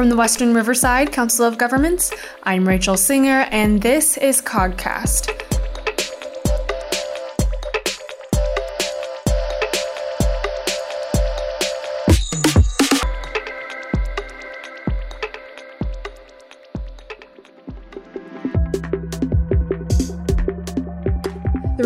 from 0.00 0.08
the 0.08 0.16
Western 0.16 0.54
Riverside 0.54 1.12
Council 1.12 1.44
of 1.44 1.58
Governments. 1.58 2.10
I'm 2.44 2.66
Rachel 2.66 2.96
Singer, 2.96 3.46
and 3.50 3.82
this 3.82 4.16
is 4.16 4.40
COGcast. 4.40 5.49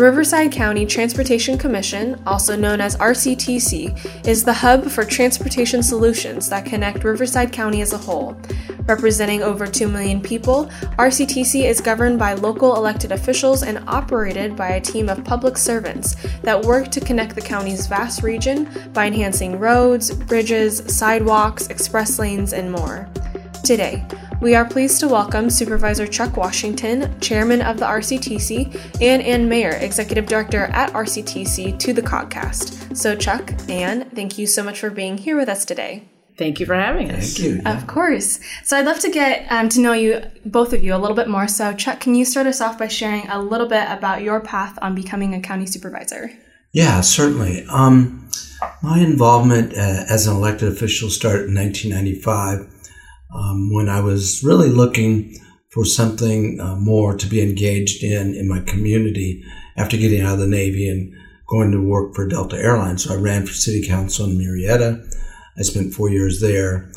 Riverside 0.05 0.51
County 0.51 0.85
Transportation 0.85 1.57
Commission, 1.57 2.21
also 2.27 2.55
known 2.55 2.79
as 2.79 2.95
RCTC, 2.97 4.27
is 4.27 4.43
the 4.43 4.53
hub 4.53 4.85
for 4.85 5.03
transportation 5.03 5.81
solutions 5.81 6.47
that 6.47 6.63
connect 6.63 7.03
Riverside 7.03 7.51
County 7.51 7.81
as 7.81 7.91
a 7.91 7.97
whole. 7.97 8.37
Representing 8.85 9.41
over 9.41 9.65
2 9.65 9.87
million 9.87 10.21
people, 10.21 10.67
RCTC 10.99 11.63
is 11.63 11.81
governed 11.81 12.19
by 12.19 12.35
local 12.35 12.75
elected 12.75 13.11
officials 13.11 13.63
and 13.63 13.83
operated 13.87 14.55
by 14.55 14.73
a 14.73 14.81
team 14.81 15.09
of 15.09 15.25
public 15.25 15.57
servants 15.57 16.15
that 16.43 16.63
work 16.63 16.91
to 16.91 17.01
connect 17.01 17.33
the 17.33 17.41
county's 17.41 17.87
vast 17.87 18.21
region 18.21 18.69
by 18.93 19.07
enhancing 19.07 19.57
roads, 19.57 20.13
bridges, 20.13 20.83
sidewalks, 20.85 21.65
express 21.69 22.19
lanes, 22.19 22.53
and 22.53 22.71
more. 22.71 23.09
Today, 23.65 24.05
we 24.41 24.53
are 24.53 24.63
pleased 24.63 24.99
to 24.99 25.07
welcome 25.07 25.49
Supervisor 25.49 26.05
Chuck 26.05 26.37
Washington, 26.37 27.19
Chairman 27.19 27.63
of 27.63 27.79
the 27.79 27.85
RCTC, 27.85 29.01
and 29.01 29.23
Anne 29.23 29.49
Mayer, 29.49 29.71
Executive 29.71 30.27
Director 30.27 30.65
at 30.65 30.93
RCTC, 30.93 31.79
to 31.79 31.91
the 31.91 32.03
COGcast. 32.03 32.95
So, 32.95 33.15
Chuck, 33.15 33.49
and 33.49 33.71
Anne, 33.71 34.09
thank 34.11 34.37
you 34.37 34.45
so 34.45 34.61
much 34.63 34.79
for 34.79 34.91
being 34.91 35.17
here 35.17 35.35
with 35.35 35.49
us 35.49 35.65
today. 35.65 36.07
Thank 36.37 36.59
you 36.59 36.67
for 36.67 36.75
having 36.75 37.09
us. 37.09 37.35
Thank 37.35 37.39
you. 37.39 37.61
Of 37.65 37.87
course. 37.87 38.39
So, 38.63 38.77
I'd 38.77 38.85
love 38.85 38.99
to 38.99 39.09
get 39.09 39.51
um, 39.51 39.67
to 39.69 39.79
know 39.79 39.93
you, 39.93 40.21
both 40.45 40.71
of 40.71 40.83
you, 40.83 40.93
a 40.93 40.99
little 40.99 41.15
bit 41.15 41.27
more. 41.27 41.47
So, 41.47 41.73
Chuck, 41.73 41.99
can 41.99 42.13
you 42.13 42.23
start 42.23 42.45
us 42.45 42.61
off 42.61 42.77
by 42.77 42.87
sharing 42.87 43.27
a 43.29 43.41
little 43.41 43.67
bit 43.67 43.89
about 43.89 44.21
your 44.21 44.41
path 44.41 44.77
on 44.83 44.93
becoming 44.93 45.33
a 45.33 45.41
county 45.41 45.65
supervisor? 45.65 46.31
Yeah, 46.71 47.01
certainly. 47.01 47.65
Um, 47.71 48.29
my 48.83 48.99
involvement 48.99 49.73
uh, 49.73 50.05
as 50.07 50.27
an 50.27 50.35
elected 50.35 50.71
official 50.71 51.09
started 51.09 51.49
in 51.49 51.55
1995 51.55 52.74
um, 53.35 53.73
when 53.73 53.89
I 53.89 53.99
was 54.01 54.43
really 54.43 54.69
looking 54.69 55.35
for 55.69 55.85
something 55.85 56.59
uh, 56.59 56.75
more 56.77 57.15
to 57.17 57.27
be 57.27 57.41
engaged 57.41 58.03
in 58.03 58.33
in 58.33 58.47
my 58.47 58.61
community 58.61 59.43
after 59.77 59.97
getting 59.97 60.21
out 60.21 60.35
of 60.35 60.39
the 60.39 60.47
Navy 60.47 60.89
and 60.89 61.13
going 61.47 61.71
to 61.71 61.81
work 61.81 62.15
for 62.15 62.27
Delta 62.27 62.57
Airlines. 62.57 63.03
So 63.03 63.13
I 63.13 63.17
ran 63.17 63.45
for 63.45 63.53
city 63.53 63.85
council 63.85 64.25
in 64.25 64.37
Murrieta. 64.37 65.05
I 65.57 65.61
spent 65.61 65.93
four 65.93 66.09
years 66.09 66.41
there. 66.41 66.91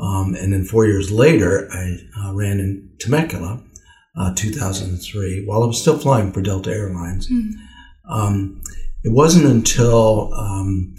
Um, 0.00 0.34
and 0.34 0.52
then 0.52 0.64
four 0.64 0.86
years 0.86 1.10
later, 1.10 1.68
I 1.70 1.98
uh, 2.18 2.34
ran 2.34 2.58
in 2.58 2.90
Temecula, 2.98 3.62
uh, 4.16 4.34
2003, 4.34 5.44
while 5.44 5.62
I 5.62 5.66
was 5.66 5.80
still 5.80 5.98
flying 5.98 6.32
for 6.32 6.40
Delta 6.40 6.70
Airlines. 6.70 7.28
Mm. 7.28 7.50
Um, 8.08 8.62
it 9.02 9.12
wasn't 9.12 9.44
until 9.44 10.32
um, 10.34 10.94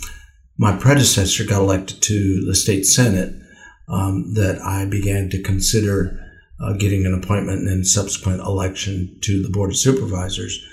my 0.57 0.75
predecessor 0.77 1.45
got 1.45 1.61
elected 1.61 2.01
to 2.03 2.45
the 2.45 2.55
state 2.55 2.85
senate 2.85 3.33
um, 3.87 4.33
that 4.33 4.61
I 4.61 4.85
began 4.85 5.29
to 5.29 5.41
consider 5.41 6.19
uh, 6.59 6.73
getting 6.73 7.05
an 7.05 7.13
appointment 7.13 7.59
and 7.59 7.67
then 7.67 7.83
subsequent 7.83 8.41
election 8.41 9.17
to 9.21 9.43
the 9.43 9.49
Board 9.49 9.71
of 9.71 9.77
Supervisors. 9.77 10.63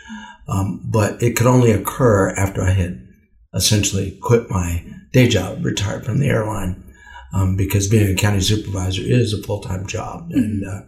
Um, 0.48 0.80
but 0.84 1.22
it 1.22 1.36
could 1.36 1.46
only 1.46 1.70
occur 1.70 2.30
after 2.34 2.62
I 2.62 2.70
had 2.70 3.06
essentially 3.54 4.18
quit 4.22 4.50
my 4.50 4.84
day 5.12 5.28
job, 5.28 5.64
retired 5.64 6.04
from 6.04 6.18
the 6.18 6.28
airline, 6.28 6.82
um, 7.32 7.56
because 7.56 7.88
being 7.88 8.10
a 8.10 8.14
county 8.14 8.40
supervisor 8.40 9.02
is 9.02 9.32
a 9.32 9.42
full 9.42 9.60
time 9.60 9.86
job. 9.86 10.28
Mm-hmm. 10.30 10.38
And 10.38 10.64
uh, 10.66 10.80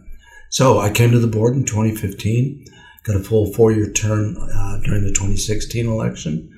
so 0.49 0.79
I 0.79 0.89
came 0.89 1.11
to 1.11 1.19
the 1.19 1.27
board 1.27 1.55
in 1.55 1.65
2015, 1.65 2.65
got 3.03 3.15
a 3.15 3.23
full 3.23 3.53
four 3.53 3.71
year 3.71 3.91
term 3.91 4.35
uh, 4.37 4.79
during 4.83 5.03
the 5.03 5.11
2016 5.11 5.87
election, 5.87 6.51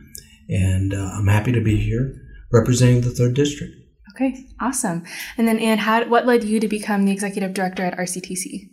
and 0.49 0.93
uh, 0.93 1.11
I'm 1.13 1.27
happy 1.27 1.51
to 1.51 1.61
be 1.61 1.77
here 1.77 2.21
representing 2.51 3.01
the 3.01 3.11
third 3.11 3.33
district. 3.33 3.73
Okay, 4.17 4.47
awesome. 4.59 5.03
And 5.37 5.47
then, 5.47 5.59
Anne, 5.59 5.77
how, 5.77 6.03
what 6.05 6.25
led 6.25 6.43
you 6.43 6.59
to 6.59 6.67
become 6.67 7.05
the 7.05 7.11
executive 7.11 7.53
director 7.53 7.85
at 7.85 7.95
RCTC? 7.99 8.67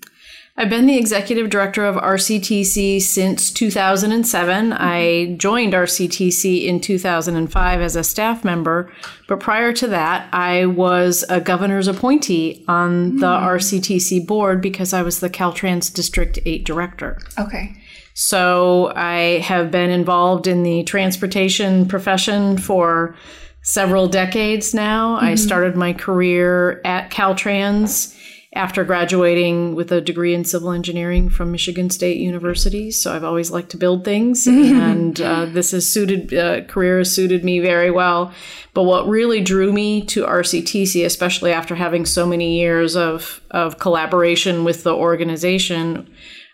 I've 0.57 0.71
been 0.71 0.87
the 0.87 0.97
executive 0.97 1.51
director 1.51 1.85
of 1.85 1.97
RCTC 1.97 3.03
since 3.03 3.51
2007. 3.51 4.71
Mm-hmm. 4.71 4.77
I 4.81 5.35
joined 5.37 5.75
RCTC 5.75 6.65
in 6.65 6.81
2005 6.81 7.81
as 7.83 7.95
a 7.95 8.03
staff 8.05 8.43
member, 8.43 8.91
but 9.29 9.39
prior 9.39 9.75
to 9.75 9.87
that, 9.89 10.33
I 10.33 10.65
was 10.65 11.27
a 11.29 11.43
governor's 11.43 11.89
appointee 11.89 12.65
on 12.67 13.11
mm-hmm. 13.11 13.19
the 13.19 13.27
RCTC 13.27 14.27
board 14.27 14.63
because 14.63 14.95
I 14.95 15.03
was 15.03 15.21
the 15.21 15.29
Caltrans 15.29 15.93
District 15.93 16.39
8 16.47 16.65
director. 16.65 17.19
Okay. 17.39 17.77
So 18.15 18.93
I 18.97 19.41
have 19.41 19.71
been 19.71 19.91
involved 19.91 20.47
in 20.47 20.63
the 20.63 20.85
transportation 20.85 21.87
profession 21.87 22.57
for 22.57 23.15
several 23.65 24.07
decades 24.07 24.73
now. 24.73 25.17
Mm-hmm. 25.17 25.25
I 25.25 25.35
started 25.35 25.75
my 25.75 25.93
career 25.93 26.81
at 26.85 27.11
Caltrans 27.11 28.17
after 28.55 28.85
graduating 28.85 29.75
with 29.75 29.91
a 29.91 30.01
degree 30.01 30.33
in 30.33 30.45
civil 30.45 30.71
engineering 30.71 31.29
from 31.29 31.51
Michigan 31.51 31.91
State 31.91 32.19
University. 32.19 32.93
So 32.93 33.13
I've 33.13 33.25
always 33.25 33.51
liked 33.51 33.71
to 33.71 33.77
build 33.77 34.05
things, 34.05 34.47
and 34.47 35.21
uh, 35.21 35.47
this 35.47 35.73
has 35.73 35.91
suited 35.91 36.33
uh, 36.33 36.63
career 36.67 36.99
has 36.99 37.13
suited 37.13 37.43
me 37.43 37.59
very 37.59 37.91
well. 37.91 38.33
But 38.73 38.85
what 38.85 39.09
really 39.09 39.41
drew 39.41 39.73
me 39.73 40.05
to 40.07 40.25
RCTC, 40.25 41.05
especially 41.05 41.53
after 41.53 41.75
having 41.75 42.07
so 42.07 42.27
many 42.27 42.59
years 42.61 42.95
of 42.95 43.41
of 43.51 43.81
collaboration 43.81 44.63
with 44.63 44.85
the 44.85 44.95
organization, 44.95 46.09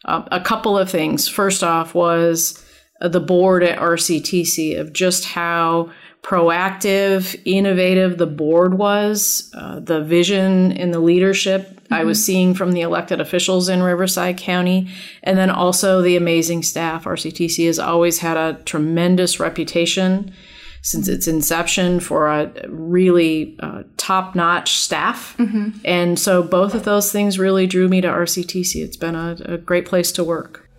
uh, 0.07 0.23
a 0.31 0.41
couple 0.41 0.79
of 0.79 0.89
things. 0.89 1.29
First 1.29 1.63
off, 1.63 1.95
was 1.95 2.65
the 3.01 3.21
board 3.21 3.63
at 3.63 3.79
RCTC 3.79 4.79
of 4.79 4.93
just 4.93 5.25
how 5.25 5.91
proactive, 6.23 7.41
innovative 7.45 8.19
the 8.19 8.27
board 8.27 8.75
was, 8.75 9.51
uh, 9.55 9.81
the 9.81 10.03
vision 10.03 10.73
and 10.73 10.93
the 10.93 11.01
leadership 11.01 11.63
mm-hmm. 11.63 11.95
I 11.95 12.05
was 12.05 12.19
mm-hmm. 12.19 12.25
seeing 12.25 12.55
from 12.55 12.73
the 12.73 12.83
elected 12.83 13.21
officials 13.21 13.69
in 13.69 13.83
Riverside 13.83 14.37
County, 14.37 14.89
and 15.23 15.37
then 15.37 15.51
also 15.51 16.03
the 16.03 16.17
amazing 16.17 16.63
staff. 16.63 17.05
RCTC 17.05 17.67
has 17.67 17.79
always 17.79 18.19
had 18.19 18.37
a 18.37 18.61
tremendous 18.65 19.41
reputation 19.41 20.33
since 20.83 21.09
its 21.09 21.29
inception 21.29 22.01
for 22.01 22.29
a 22.29 22.51
really 22.69 23.57
uh, 23.61 23.83
top 23.97 24.35
notch 24.35 24.79
staff. 24.79 25.37
Mm-hmm. 25.37 25.79
And 25.85 26.19
so 26.19 26.43
both 26.43 26.75
of 26.75 26.85
those 26.85 27.13
things 27.13 27.39
really 27.39 27.67
drew 27.67 27.89
me 27.89 28.01
to 28.01 28.09
RCTC. 28.09 28.83
It's 28.83 28.97
been 28.97 29.15
a, 29.15 29.37
a 29.45 29.59
great 29.59 29.85
place 29.85 30.11
to 30.13 30.25
work. 30.25 30.70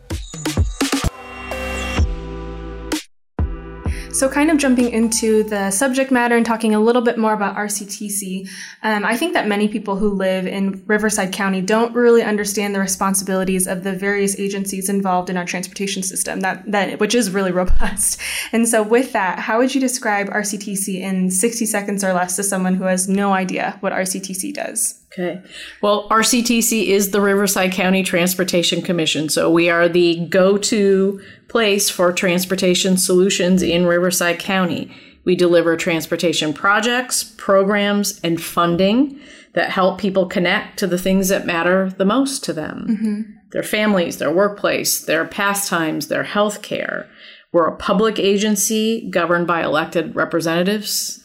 So, 4.14 4.28
kind 4.28 4.52
of 4.52 4.58
jumping 4.58 4.90
into 4.90 5.44
the 5.44 5.72
subject 5.72 6.12
matter 6.12 6.36
and 6.36 6.46
talking 6.46 6.76
a 6.76 6.80
little 6.80 7.02
bit 7.02 7.18
more 7.18 7.34
about 7.34 7.56
RCTC, 7.56 8.50
um, 8.84 9.06
I 9.06 9.16
think 9.16 9.34
that 9.34 9.48
many 9.48 9.70
people 9.70 9.96
who 9.96 10.10
live 10.10 10.46
in 10.46 10.84
Riverside 10.86 11.32
County 11.32 11.62
don't 11.62 11.96
really 11.96 12.22
understand 12.22 12.76
the 12.76 12.80
responsibilities 12.80 13.68
of 13.68 13.84
the 13.84 13.94
various 13.94 14.38
agencies 14.38 14.90
involved 14.90 15.30
in 15.30 15.38
our 15.38 15.46
transportation 15.46 16.04
system, 16.04 16.42
that, 16.42 16.70
that 16.70 17.00
which 17.00 17.16
is 17.16 17.32
really 17.32 17.52
robust. 17.62 18.20
And 18.52 18.68
so, 18.68 18.84
with 18.84 19.14
that, 19.14 19.40
how 19.40 19.60
would 19.60 19.74
you 19.74 19.80
describe 19.80 20.28
RCTC 20.28 21.00
in 21.00 21.32
60 21.32 21.66
seconds 21.66 22.04
or 22.04 22.12
less 22.14 22.36
to 22.36 22.44
someone 22.44 22.76
who 22.76 22.84
has 22.84 23.08
no 23.08 23.32
idea 23.32 23.78
what 23.80 23.94
RCTC 23.94 24.54
does? 24.54 25.01
Okay. 25.12 25.42
Well, 25.82 26.08
RCTC 26.10 26.86
is 26.86 27.12
the 27.12 27.20
Riverside 27.20 27.74
County 27.74 28.02
Transportation 28.02 28.82
Commission. 28.82 29.28
So 29.28 29.52
we 29.52 29.70
are 29.70 29.90
the 29.90 30.26
go 30.28 30.58
to 30.58 31.22
place 31.50 31.90
for 31.90 32.14
transportation 32.14 32.96
solutions 32.98 33.62
in 33.62 33.86
Riverside 33.86 34.40
County. 34.40 34.96
We 35.26 35.36
deliver 35.36 35.76
transportation 35.76 36.54
projects, 36.54 37.24
programs, 37.38 38.20
and 38.24 38.42
funding 38.42 39.20
that 39.54 39.70
help 39.70 40.00
people 40.00 40.28
connect 40.28 40.80
to 40.80 40.88
the 40.88 40.98
things 40.98 41.28
that 41.28 41.46
matter 41.46 41.90
the 41.98 42.06
most 42.06 42.44
to 42.46 42.54
them 42.54 42.86
mm-hmm. 42.90 43.22
their 43.52 43.64
families, 43.64 44.18
their 44.18 44.32
workplace, 44.32 45.02
their 45.02 45.26
pastimes, 45.26 46.08
their 46.08 46.24
health 46.24 46.62
care. 46.62 47.10
We're 47.52 47.68
a 47.68 47.76
public 47.76 48.18
agency 48.18 49.10
governed 49.10 49.46
by 49.46 49.62
elected 49.62 50.16
representatives 50.16 51.21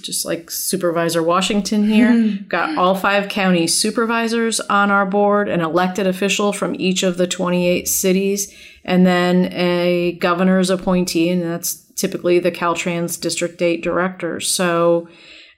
just 0.00 0.24
like 0.24 0.50
Supervisor 0.50 1.22
Washington 1.22 1.88
here. 1.88 2.10
Mm-hmm. 2.10 2.44
Got 2.48 2.76
all 2.76 2.94
five 2.94 3.28
county 3.28 3.66
supervisors 3.66 4.60
on 4.60 4.90
our 4.90 5.06
board, 5.06 5.48
an 5.48 5.60
elected 5.60 6.06
official 6.06 6.52
from 6.52 6.74
each 6.78 7.02
of 7.02 7.16
the 7.16 7.26
28 7.26 7.86
cities, 7.86 8.54
and 8.84 9.06
then 9.06 9.52
a 9.52 10.12
governor's 10.20 10.70
appointee, 10.70 11.28
and 11.30 11.42
that's 11.42 11.84
typically 11.96 12.38
the 12.38 12.50
Caltrans 12.50 13.20
District 13.20 13.60
8 13.60 13.82
director. 13.82 14.40
So 14.40 15.08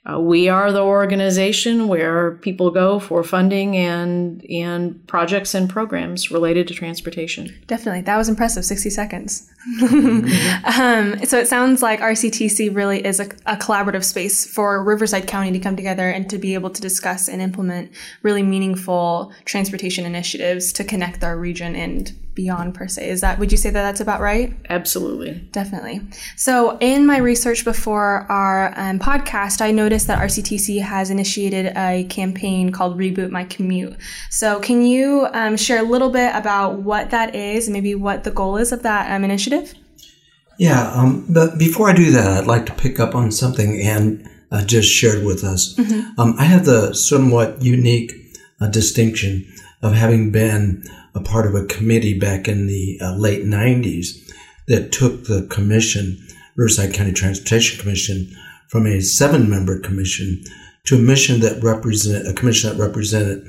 uh, 0.04 0.19
we 0.19 0.49
are 0.49 0.72
the 0.72 0.82
organization 0.82 1.87
where 1.87 2.32
people 2.38 2.72
go 2.72 2.99
for 2.99 3.22
funding 3.22 3.76
and 3.76 4.44
and 4.50 5.06
projects 5.06 5.54
and 5.54 5.70
programs 5.70 6.28
related 6.28 6.66
to 6.66 6.75
transportation. 6.75 7.54
Definitely, 7.69 8.00
that 8.02 8.16
was 8.16 8.28
impressive. 8.28 8.64
Sixty 8.64 8.90
seconds. 8.90 9.49
um, 9.81 11.25
so 11.25 11.38
it 11.38 11.46
sounds 11.46 11.82
like 11.82 12.00
RCTC 12.00 12.75
really 12.75 13.04
is 13.06 13.20
a, 13.20 13.26
a, 13.46 13.56
collaborative 13.56 14.02
space 14.02 14.44
for 14.44 14.82
Riverside 14.82 15.28
County 15.28 15.52
to 15.52 15.60
come 15.60 15.76
together 15.76 16.10
and 16.10 16.28
to 16.31 16.37
be 16.37 16.55
able 16.55 16.70
to 16.70 16.81
discuss 16.81 17.28
and 17.28 17.40
implement 17.40 17.93
really 18.22 18.43
meaningful 18.43 19.32
transportation 19.44 20.05
initiatives 20.05 20.72
to 20.72 20.82
connect 20.82 21.22
our 21.22 21.38
region 21.38 21.76
and 21.76 22.12
beyond 22.34 22.75
per 22.75 22.88
se. 22.88 23.08
Is 23.08 23.20
that 23.20 23.38
would 23.38 23.52
you 23.52 23.58
say 23.58 23.70
that 23.70 23.82
that's 23.82 24.00
about 24.00 24.20
right? 24.20 24.55
Absolutely, 24.69 25.34
definitely. 25.52 26.00
So 26.37 26.79
in 26.79 27.06
my 27.06 27.19
research 27.19 27.64
before 27.64 28.26
our 28.31 28.73
um, 28.76 28.99
podcast, 28.99 29.61
I 29.61 29.70
noticed 29.70 30.06
that 30.06 30.19
RCTC 30.19 30.81
has 30.82 31.11
initiated 31.11 31.73
a 31.76 32.05
campaign 32.05 32.73
called 32.73 32.99
Reboot 32.99 33.31
My 33.31 33.44
Commute. 33.44 33.96
So 34.31 34.61
can 34.61 34.82
you 34.82 35.29
um, 35.32 35.56
share 35.56 35.81
a 35.81 35.88
little 35.88 36.11
bit 36.11 36.34
about 36.34 36.81
what 36.81 37.11
that 37.11 37.34
is, 37.34 37.67
and 37.67 37.73
maybe 37.73 37.94
what 37.94 38.25
the 38.25 38.31
goal 38.31 38.56
is 38.56 38.73
of 38.73 38.82
that 38.82 39.11
um, 39.11 39.25
initiative? 39.25 39.75
Yeah, 40.58 40.93
um, 40.93 41.26
but 41.29 41.58
before 41.58 41.88
I 41.88 41.93
do 41.94 42.11
that, 42.12 42.26
I'd 42.26 42.46
like 42.46 42.67
to 42.67 42.75
pick 42.75 43.00
up 43.00 43.14
on 43.14 43.32
something 43.32 43.81
Anne 43.81 44.29
uh, 44.50 44.64
just 44.64 44.88
shared 44.88 45.25
with 45.25 45.44
us. 45.44 45.75
Mm-hmm. 45.75 46.20
Um, 46.20 46.34
I 46.38 46.44
have 46.44 46.67
the 46.67 46.94
somewhat 46.94 47.62
unique 47.62 48.12
uh, 48.61 48.69
distinction 48.69 49.50
of 49.81 49.94
having 49.94 50.31
been 50.31 50.84
a 51.14 51.20
part 51.20 51.46
of 51.46 51.54
a 51.54 51.66
committee 51.66 52.18
back 52.18 52.48
in 52.48 52.66
the 52.66 52.98
uh, 53.00 53.14
late 53.16 53.44
90s 53.44 54.30
that 54.68 54.92
took 54.92 55.24
the 55.24 55.46
commission, 55.50 56.18
Riverside 56.56 56.94
County 56.94 57.12
Transportation 57.12 57.80
Commission, 57.80 58.34
from 58.68 58.86
a 58.86 59.00
seven 59.00 59.50
member 59.50 59.78
commission 59.78 60.42
to 60.84 60.96
a 60.96 60.98
mission 60.98 61.40
that 61.40 61.62
represented 61.62 62.26
a 62.26 62.32
commission 62.32 62.70
that 62.70 62.82
represented 62.82 63.44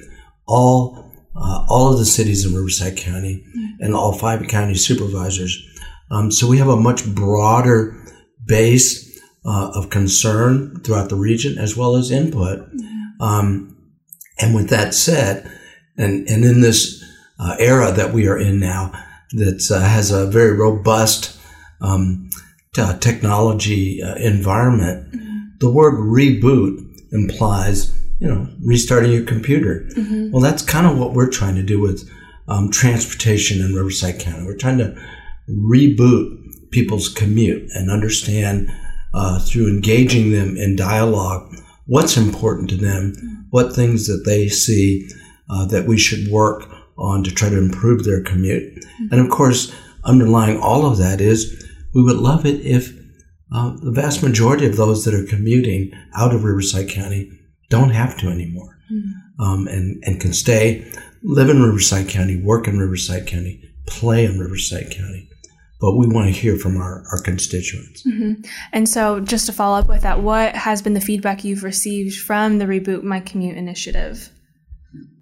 all 0.45 1.11
uh, 1.35 1.65
all 1.67 1.91
of 1.91 1.97
the 1.97 2.05
cities 2.05 2.45
in 2.45 2.53
Riverside 2.53 2.95
County 2.97 3.43
and 3.79 3.95
all 3.95 4.13
five 4.13 4.47
county 4.47 4.75
supervisors. 4.75 5.65
Um, 6.11 6.29
so 6.29 6.47
we 6.47 6.59
have 6.59 6.67
a 6.67 6.77
much 6.77 7.05
broader 7.15 7.97
base 8.45 9.19
uh, 9.45 9.71
of 9.73 9.89
concern 9.89 10.79
throughout 10.81 11.09
the 11.09 11.15
region 11.15 11.57
as 11.57 11.75
well 11.75 11.95
as 11.95 12.11
input. 12.11 12.59
Mm-hmm. 12.59 13.23
Um, 13.23 13.77
and 14.39 14.53
with 14.53 14.69
that 14.69 14.93
said, 14.93 15.49
and 15.97 16.27
and 16.27 16.43
in 16.43 16.61
this 16.61 17.02
uh, 17.39 17.55
era 17.59 17.91
that 17.91 18.13
we 18.13 18.27
are 18.27 18.37
in 18.37 18.59
now 18.59 18.91
that 19.33 19.69
uh, 19.71 19.79
has 19.79 20.11
a 20.11 20.27
very 20.27 20.53
robust 20.53 21.39
um, 21.81 22.29
t- 22.73 22.83
technology 22.99 24.01
uh, 24.01 24.15
environment, 24.15 25.11
mm-hmm. 25.11 25.39
the 25.59 25.71
word 25.71 25.95
reboot 25.95 26.79
implies 27.11 27.93
you 28.19 28.27
know 28.27 28.47
restarting 28.63 29.11
your 29.11 29.25
computer. 29.25 29.87
Mm-hmm. 29.95 30.31
Well, 30.31 30.41
that's 30.41 30.63
kind 30.63 30.87
of 30.87 30.97
what 30.97 31.13
we're 31.13 31.29
trying 31.29 31.55
to 31.55 31.63
do 31.63 31.79
with 31.79 32.09
um, 32.47 32.71
transportation 32.71 33.61
in 33.61 33.73
Riverside 33.73 34.19
County. 34.19 34.45
We're 34.45 34.57
trying 34.57 34.77
to 34.79 34.95
reboot 35.49 36.39
people's 36.71 37.09
commute 37.09 37.69
and 37.73 37.91
understand 37.91 38.71
uh, 39.13 39.39
through 39.39 39.67
engaging 39.67 40.31
them 40.31 40.57
in 40.57 40.75
dialogue 40.75 41.53
what's 41.85 42.17
important 42.17 42.69
to 42.69 42.77
them, 42.77 43.13
mm-hmm. 43.15 43.41
what 43.49 43.73
things 43.75 44.07
that 44.07 44.23
they 44.25 44.47
see 44.47 45.07
uh, 45.49 45.65
that 45.65 45.85
we 45.85 45.97
should 45.97 46.31
work 46.31 46.63
on 46.97 47.23
to 47.23 47.31
try 47.31 47.49
to 47.49 47.57
improve 47.57 48.03
their 48.03 48.21
commute. 48.21 48.75
Mm-hmm. 48.75 49.07
And 49.11 49.21
of 49.21 49.29
course, 49.29 49.73
underlying 50.03 50.59
all 50.59 50.85
of 50.85 50.97
that 50.97 51.21
is 51.21 51.65
we 51.93 52.03
would 52.03 52.17
love 52.17 52.45
it 52.45 52.61
if 52.65 52.93
uh, 53.53 53.75
the 53.81 53.91
vast 53.91 54.23
majority 54.23 54.65
of 54.65 54.77
those 54.77 55.05
that 55.05 55.13
are 55.13 55.25
commuting 55.25 55.91
out 56.15 56.33
of 56.33 56.43
Riverside 56.43 56.89
County 56.89 57.31
don't 57.69 57.91
have 57.91 58.17
to 58.19 58.29
anymore 58.29 58.77
mm-hmm. 58.91 59.41
um, 59.41 59.67
and, 59.67 60.03
and 60.05 60.19
can 60.19 60.33
stay, 60.33 60.89
live 61.23 61.49
in 61.49 61.61
Riverside 61.61 62.09
County, 62.09 62.41
work 62.41 62.67
in 62.67 62.79
Riverside 62.79 63.27
County, 63.27 63.63
play 63.85 64.25
in 64.25 64.39
Riverside 64.39 64.91
County. 64.91 65.29
But 65.79 65.97
we 65.97 66.07
want 66.07 66.27
to 66.27 66.39
hear 66.39 66.57
from 66.57 66.77
our, 66.77 67.03
our 67.11 67.19
constituents. 67.21 68.07
Mm-hmm. 68.07 68.43
And 68.71 68.87
so, 68.87 69.19
just 69.19 69.45
to 69.47 69.51
follow 69.51 69.77
up 69.77 69.89
with 69.89 70.01
that, 70.03 70.21
what 70.21 70.55
has 70.55 70.81
been 70.81 70.93
the 70.93 71.01
feedback 71.01 71.43
you've 71.43 71.63
received 71.63 72.17
from 72.19 72.57
the 72.57 72.65
Reboot 72.65 73.03
My 73.03 73.19
Commute 73.19 73.57
initiative? 73.57 74.29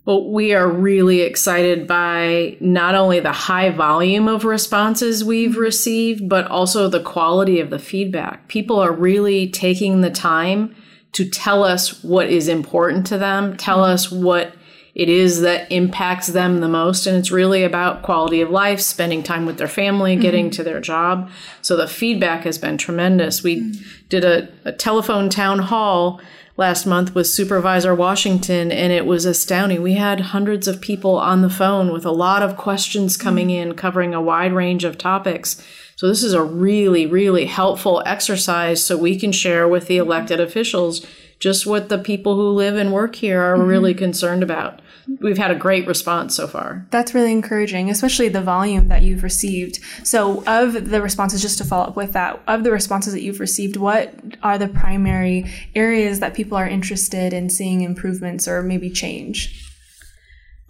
Well, 0.03 0.31
we 0.31 0.53
are 0.53 0.67
really 0.67 1.21
excited 1.21 1.85
by 1.85 2.57
not 2.59 2.95
only 2.95 3.19
the 3.19 3.31
high 3.31 3.69
volume 3.69 4.27
of 4.27 4.45
responses 4.45 5.23
we've 5.23 5.57
received, 5.57 6.27
but 6.27 6.47
also 6.47 6.87
the 6.87 7.03
quality 7.03 7.59
of 7.59 7.69
the 7.69 7.77
feedback. 7.77 8.47
People 8.47 8.79
are 8.79 8.91
really 8.91 9.47
taking 9.49 10.01
the 10.01 10.09
time 10.09 10.75
to 11.11 11.29
tell 11.29 11.63
us 11.63 12.03
what 12.03 12.29
is 12.29 12.47
important 12.47 13.05
to 13.07 13.17
them, 13.17 13.55
tell 13.57 13.83
us 13.83 14.11
what 14.11 14.55
it 14.95 15.07
is 15.07 15.41
that 15.41 15.71
impacts 15.71 16.27
them 16.27 16.59
the 16.59 16.67
most. 16.67 17.05
And 17.05 17.15
it's 17.15 17.31
really 17.31 17.63
about 17.63 18.01
quality 18.01 18.41
of 18.41 18.49
life, 18.49 18.81
spending 18.81 19.23
time 19.23 19.45
with 19.45 19.57
their 19.57 19.67
family, 19.67 20.13
mm-hmm. 20.13 20.21
getting 20.21 20.49
to 20.51 20.63
their 20.63 20.81
job. 20.81 21.29
So 21.61 21.77
the 21.77 21.87
feedback 21.87 22.43
has 22.43 22.57
been 22.57 22.77
tremendous. 22.77 23.43
We 23.43 23.61
mm-hmm. 23.61 23.83
did 24.09 24.25
a, 24.25 24.49
a 24.65 24.71
telephone 24.71 25.29
town 25.29 25.59
hall 25.59 26.19
last 26.61 26.85
month 26.85 27.15
with 27.15 27.25
Supervisor 27.25 27.95
Washington, 27.95 28.71
and 28.71 28.93
it 28.93 29.07
was 29.07 29.25
astounding. 29.25 29.81
We 29.81 29.95
had 29.95 30.19
hundreds 30.19 30.67
of 30.67 30.79
people 30.79 31.15
on 31.17 31.41
the 31.41 31.49
phone 31.49 31.91
with 31.91 32.05
a 32.05 32.11
lot 32.11 32.43
of 32.43 32.55
questions 32.55 33.17
coming 33.17 33.49
in, 33.49 33.73
covering 33.73 34.13
a 34.13 34.21
wide 34.21 34.53
range 34.53 34.83
of 34.83 34.95
topics. 34.95 35.59
So, 36.01 36.07
this 36.07 36.23
is 36.23 36.33
a 36.33 36.41
really, 36.41 37.05
really 37.05 37.45
helpful 37.45 38.01
exercise 38.07 38.83
so 38.83 38.97
we 38.97 39.19
can 39.19 39.31
share 39.31 39.67
with 39.67 39.85
the 39.85 39.97
elected 39.97 40.39
officials 40.39 41.05
just 41.37 41.67
what 41.67 41.89
the 41.89 41.99
people 41.99 42.33
who 42.33 42.49
live 42.49 42.75
and 42.75 42.91
work 42.91 43.13
here 43.13 43.39
are 43.39 43.55
mm-hmm. 43.55 43.67
really 43.67 43.93
concerned 43.93 44.41
about 44.41 44.81
we've 45.19 45.37
had 45.37 45.51
a 45.51 45.55
great 45.55 45.85
response 45.85 46.35
so 46.35 46.47
far. 46.47 46.87
That's 46.89 47.13
really 47.13 47.31
encouraging, 47.31 47.91
especially 47.91 48.29
the 48.29 48.41
volume 48.41 48.87
that 48.87 49.03
you've 49.03 49.21
received. 49.21 49.77
So, 50.03 50.43
of 50.47 50.89
the 50.89 51.03
responses, 51.03 51.39
just 51.39 51.59
to 51.59 51.65
follow 51.65 51.89
up 51.89 51.95
with 51.95 52.13
that, 52.13 52.41
of 52.47 52.63
the 52.63 52.71
responses 52.71 53.13
that 53.13 53.21
you've 53.21 53.39
received, 53.39 53.77
what 53.77 54.11
are 54.41 54.57
the 54.57 54.69
primary 54.69 55.51
areas 55.75 56.19
that 56.19 56.33
people 56.33 56.57
are 56.57 56.67
interested 56.67 57.31
in 57.31 57.47
seeing 57.51 57.81
improvements 57.81 58.47
or 58.47 58.63
maybe 58.63 58.89
change? 58.89 59.70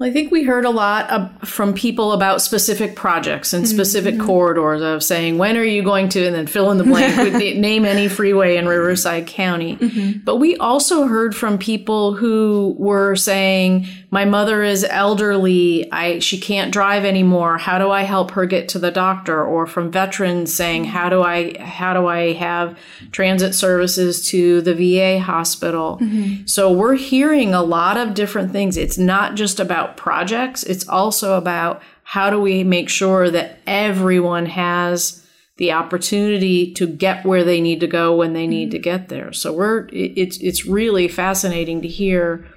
Well, 0.02 0.10
I 0.10 0.14
think 0.14 0.32
we 0.32 0.42
heard 0.42 0.66
a 0.66 0.72
lot 0.72 1.46
from 1.48 1.76
people 1.76 2.12
about 2.12 2.42
specific 2.42 2.96
projects 2.96 3.54
and 3.54 3.68
specific 3.68 4.16
mm-hmm. 4.16 4.26
corridors 4.26 4.82
of 4.82 5.04
saying, 5.04 5.38
when 5.38 5.56
are 5.58 5.64
you 5.64 5.84
going 5.84 6.10
to, 6.10 6.26
and 6.26 6.36
then 6.36 6.48
fill 6.48 6.72
in 6.72 6.80
the 6.80 6.84
blank 6.84 7.16
with 7.18 7.36
name 7.58 7.86
any 7.86 8.08
freeway 8.08 8.58
in 8.58 8.68
Riverside 8.68 9.28
County. 9.28 9.76
Mm-hmm. 9.76 10.22
But 10.24 10.38
we 10.38 10.58
also 10.58 11.06
heard 11.06 11.36
from 11.36 11.60
people 11.60 12.16
who 12.16 12.76
were 12.80 13.16
saying, 13.16 13.86
my 14.10 14.26
mother 14.26 14.64
is 14.64 14.84
elderly. 14.84 15.90
I, 15.92 16.18
she 16.18 16.40
can't 16.40 16.74
drive 16.74 17.06
anymore. 17.06 17.60
How 17.60 17.78
do 17.78 17.92
I 17.92 18.02
help 18.02 18.32
her 18.32 18.48
get 18.48 18.70
to 18.70 18.80
the 18.80 18.92
doctor? 18.92 19.42
Or 19.44 19.68
from 19.68 19.92
veterans 19.92 20.52
saying, 20.52 20.86
how 20.86 21.10
do 21.10 21.22
I, 21.22 21.58
how 21.62 21.94
do 21.94 22.08
I 22.08 22.34
have 22.34 22.76
transit 23.12 23.54
services 23.54 24.28
to 24.30 24.62
the 24.62 24.74
VA 24.74 25.20
hospital? 25.20 26.00
Mm-hmm. 26.02 26.48
So 26.48 26.74
we're 26.74 26.96
hearing 26.96 27.54
a 27.54 27.62
lot 27.62 27.98
of 27.98 28.16
different 28.16 28.52
things. 28.52 28.78
It's 28.78 28.98
not 28.98 29.36
just 29.36 29.60
about 29.60 29.91
projects, 29.98 30.64
it's 30.64 30.88
also 30.88 31.38
about 31.38 31.82
how 32.04 32.30
do 32.30 32.40
we 32.40 32.64
make 32.64 32.90
sure 32.90 33.30
that 33.30 33.60
everyone 33.66 34.46
has 34.46 35.26
the 35.58 35.72
opportunity 35.72 36.74
to 36.74 36.88
get 36.88 37.26
where 37.26 37.44
they 37.44 37.62
need 37.62 37.80
to 37.80 37.88
go 37.88 38.16
when 38.16 38.34
they 38.34 38.48
need 38.48 38.72
to 38.72 38.78
mm-hmm. 38.78 38.84
get 38.84 39.10
there. 39.10 39.32
So 39.32 39.54
we're 39.54 39.88
it's 39.92 40.38
it's 40.38 40.66
really 40.66 41.08
fascinating 41.08 41.82
to 41.84 41.88
hear 41.88 42.48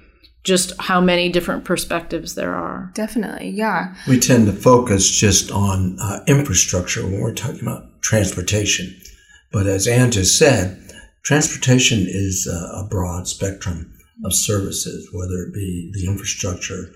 just 0.43 0.73
how 0.79 1.01
many 1.01 1.29
different 1.29 1.65
perspectives 1.65 2.35
there 2.35 2.55
are. 2.55 2.91
Definitely, 2.93 3.49
yeah. 3.49 3.95
We 4.07 4.19
tend 4.19 4.45
to 4.47 4.53
focus 4.53 5.09
just 5.09 5.51
on 5.51 5.97
uh, 5.99 6.23
infrastructure 6.27 7.03
when 7.03 7.19
we're 7.19 7.33
talking 7.33 7.61
about 7.61 8.01
transportation. 8.01 8.95
But 9.51 9.67
as 9.67 9.87
Anne 9.87 10.11
just 10.11 10.37
said, 10.37 10.79
transportation 11.23 12.05
is 12.07 12.47
a, 12.47 12.79
a 12.79 12.87
broad 12.89 13.27
spectrum 13.27 13.93
of 14.23 14.33
services, 14.33 15.09
whether 15.11 15.43
it 15.43 15.53
be 15.53 15.91
the 15.93 16.07
infrastructure 16.07 16.91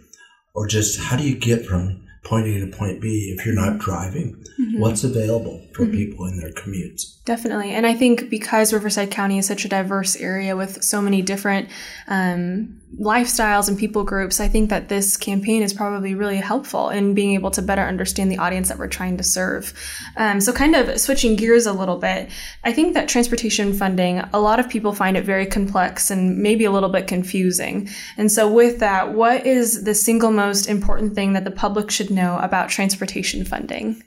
or 0.54 0.68
just 0.68 1.00
how 1.00 1.16
do 1.16 1.24
you 1.24 1.36
get 1.36 1.66
from 1.66 2.06
point 2.24 2.48
A 2.48 2.60
to 2.60 2.68
point 2.68 3.02
B 3.02 3.34
if 3.36 3.46
you're 3.46 3.56
not 3.56 3.80
driving? 3.80 4.36
Mm-hmm. 4.60 4.80
What's 4.80 5.04
available 5.04 5.66
for 5.74 5.84
mm-hmm. 5.84 5.96
people 5.96 6.26
in 6.26 6.40
their 6.40 6.52
commutes? 6.52 7.24
Definitely. 7.26 7.72
And 7.72 7.86
I 7.88 7.94
think 7.94 8.30
because 8.30 8.74
Riverside 8.74 9.12
County 9.12 9.38
is 9.38 9.48
such 9.48 9.66
a 9.66 9.70
diverse 9.70 10.16
area 10.16 10.56
with 10.56 10.84
so 10.84 11.02
many 11.02 11.22
different 11.22 11.70
um, 12.08 12.79
lifestyles 12.98 13.68
and 13.68 13.78
people 13.78 14.04
groups, 14.04 14.40
I 14.40 14.48
think 14.48 14.70
that 14.70 14.90
this 14.90 15.18
campaign 15.18 15.62
is 15.62 15.74
probably 15.74 16.16
really 16.16 16.38
helpful 16.38 16.90
in 16.90 17.14
being 17.14 17.34
able 17.34 17.52
to 17.52 17.62
better 17.62 17.84
understand 17.84 18.32
the 18.32 18.38
audience 18.38 18.70
that 18.70 18.80
we're 18.80 18.88
trying 18.88 19.18
to 19.18 19.24
serve. 19.24 19.74
Um, 20.18 20.42
so, 20.42 20.52
kind 20.52 20.76
of 20.76 21.00
switching 21.00 21.36
gears 21.36 21.66
a 21.66 21.74
little 21.74 21.98
bit, 21.98 22.30
I 22.64 22.74
think 22.74 22.94
that 22.94 23.08
transportation 23.08 23.74
funding, 23.74 24.20
a 24.34 24.40
lot 24.40 24.60
of 24.60 24.70
people 24.70 24.94
find 24.94 25.18
it 25.18 25.24
very 25.24 25.46
complex 25.46 26.10
and 26.10 26.40
maybe 26.40 26.66
a 26.66 26.72
little 26.72 26.90
bit 26.90 27.08
confusing. 27.08 27.90
And 28.18 28.32
so, 28.32 28.52
with 28.52 28.80
that, 28.80 29.14
what 29.14 29.46
is 29.46 29.84
the 29.84 29.96
single 29.96 30.32
most 30.32 30.68
important 30.68 31.16
thing 31.16 31.34
that 31.34 31.44
the 31.44 31.52
public 31.52 31.92
should 31.92 32.10
know 32.10 32.38
about 32.40 32.70
transportation 32.70 33.46
funding? 33.46 34.04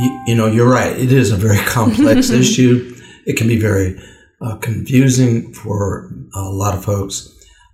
you, 0.00 0.22
you 0.26 0.34
know, 0.34 0.46
you're 0.46 0.68
right. 0.68 0.96
It 0.96 1.12
is 1.12 1.30
a 1.32 1.36
very 1.36 1.58
complex 1.58 2.30
issue. 2.30 2.96
It 3.26 3.36
can 3.36 3.46
be 3.46 3.58
very 3.58 4.00
uh, 4.42 4.56
confusing 4.56 5.52
for 5.54 6.10
a 6.34 6.42
lot 6.42 6.74
of 6.74 6.84
folks, 6.84 7.28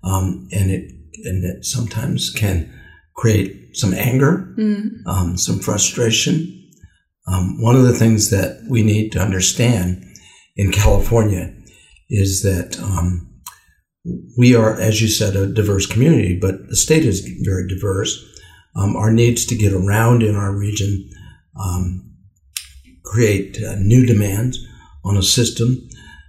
um, 0.05 0.49
and 0.53 0.71
it 0.71 0.93
and 1.25 1.45
it 1.45 1.65
sometimes 1.65 2.31
can 2.31 2.73
create 3.17 3.77
some 3.77 3.93
anger, 3.95 4.55
um, 5.07 5.37
some 5.37 5.59
frustration. 5.59 6.55
Um, 7.27 7.61
one 7.61 7.77
of 7.77 7.83
the 7.83 7.95
things 7.95 8.31
that 8.31 8.63
we 8.71 8.83
need 8.83 9.13
to 9.13 9.21
understand 9.21 10.05
in 10.57 10.71
California 10.71 11.55
is 12.09 12.43
that 12.43 12.79
um, 12.81 13.29
we 14.39 14.55
are, 14.55 14.75
as 14.81 15.03
you 15.03 15.09
said, 15.09 15.37
a 15.37 15.47
diverse 15.47 15.87
community, 15.87 16.39
but 16.41 16.69
the 16.69 16.77
state 16.77 17.05
is 17.05 17.29
very 17.45 17.67
diverse. 17.69 18.25
Um, 18.77 18.97
our 18.97 19.13
needs 19.13 19.45
to 19.47 19.57
get 19.57 19.73
around 19.73 20.23
in 20.23 20.37
our 20.37 20.55
region 20.55 21.11
um, 21.61 22.13
create 23.05 23.61
uh, 23.63 23.75
new 23.77 24.07
demands 24.07 24.65
on 25.05 25.17
a 25.17 25.23
system. 25.23 25.88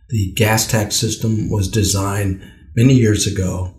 The 0.10 0.32
gas 0.34 0.68
tax 0.68 0.96
system 0.96 1.50
was 1.50 1.68
designed 1.70 2.42
many 2.76 2.96
years 2.96 3.28
ago, 3.28 3.76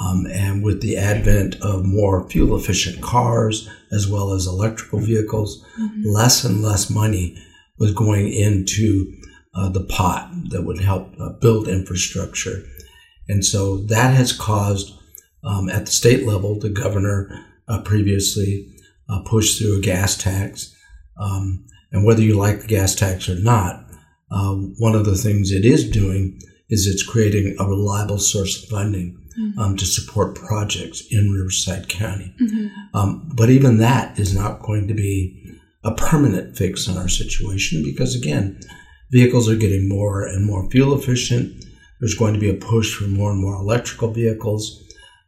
um, 0.00 0.26
and 0.32 0.64
with 0.64 0.80
the 0.80 0.96
advent 0.96 1.56
of 1.60 1.84
more 1.84 2.28
fuel 2.28 2.56
efficient 2.56 3.02
cars 3.02 3.68
as 3.92 4.08
well 4.08 4.32
as 4.32 4.46
electrical 4.46 5.00
vehicles, 5.00 5.64
less 6.04 6.44
and 6.44 6.62
less 6.62 6.90
money 6.90 7.36
was 7.78 7.92
going 7.92 8.32
into 8.32 9.12
uh, 9.54 9.68
the 9.68 9.84
pot 9.84 10.30
that 10.50 10.62
would 10.62 10.80
help 10.80 11.14
uh, 11.20 11.30
build 11.40 11.68
infrastructure. 11.68 12.62
And 13.28 13.44
so 13.44 13.78
that 13.86 14.14
has 14.14 14.32
caused, 14.32 14.92
um, 15.44 15.68
at 15.68 15.86
the 15.86 15.92
state 15.92 16.26
level, 16.26 16.58
the 16.58 16.70
governor 16.70 17.44
uh, 17.68 17.82
previously 17.82 18.68
uh, 19.08 19.22
pushed 19.24 19.58
through 19.58 19.78
a 19.78 19.82
gas 19.82 20.16
tax. 20.16 20.74
Um, 21.20 21.66
and 21.92 22.04
whether 22.04 22.22
you 22.22 22.34
like 22.34 22.60
the 22.60 22.66
gas 22.66 22.94
tax 22.94 23.28
or 23.28 23.38
not, 23.38 23.85
uh, 24.30 24.54
one 24.78 24.94
of 24.94 25.04
the 25.04 25.16
things 25.16 25.52
it 25.52 25.64
is 25.64 25.88
doing 25.90 26.40
is 26.68 26.86
it's 26.86 27.02
creating 27.02 27.56
a 27.58 27.64
reliable 27.64 28.18
source 28.18 28.62
of 28.62 28.68
funding 28.68 29.16
um, 29.58 29.76
to 29.76 29.84
support 29.84 30.34
projects 30.34 31.04
in 31.10 31.30
Riverside 31.30 31.88
County. 31.88 32.34
Um, 32.94 33.30
but 33.34 33.50
even 33.50 33.78
that 33.78 34.18
is 34.18 34.34
not 34.34 34.62
going 34.62 34.88
to 34.88 34.94
be 34.94 35.58
a 35.84 35.94
permanent 35.94 36.56
fix 36.56 36.88
on 36.88 36.96
our 36.96 37.08
situation 37.08 37.82
because, 37.84 38.16
again, 38.16 38.58
vehicles 39.12 39.48
are 39.48 39.56
getting 39.56 39.88
more 39.88 40.26
and 40.26 40.44
more 40.44 40.68
fuel 40.70 40.98
efficient. 40.98 41.64
There's 42.00 42.14
going 42.14 42.34
to 42.34 42.40
be 42.40 42.50
a 42.50 42.54
push 42.54 42.94
for 42.94 43.04
more 43.04 43.30
and 43.30 43.40
more 43.40 43.54
electrical 43.54 44.10
vehicles. 44.10 44.82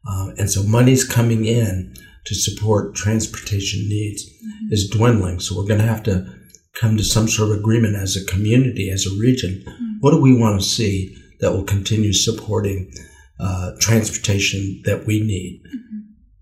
Uh, 0.08 0.30
and 0.38 0.50
so 0.50 0.62
money's 0.62 1.04
coming 1.04 1.44
in 1.44 1.94
to 2.24 2.34
support 2.34 2.94
transportation 2.94 3.88
needs 3.88 4.24
is 4.70 4.88
dwindling. 4.88 5.40
So 5.40 5.56
we're 5.56 5.68
going 5.68 5.80
to 5.80 5.86
have 5.86 6.02
to 6.04 6.34
come 6.80 6.96
to 6.96 7.04
some 7.04 7.28
sort 7.28 7.50
of 7.50 7.58
agreement 7.58 7.96
as 7.96 8.16
a 8.16 8.24
community, 8.24 8.90
as 8.90 9.06
a 9.06 9.20
region. 9.20 9.64
What 10.00 10.12
do 10.12 10.20
we 10.20 10.38
want 10.38 10.60
to 10.60 10.66
see 10.66 11.16
that 11.40 11.52
will 11.52 11.64
continue 11.64 12.12
supporting 12.12 12.92
uh, 13.40 13.72
transportation 13.80 14.82
that 14.84 15.06
we 15.06 15.20
need? 15.20 15.62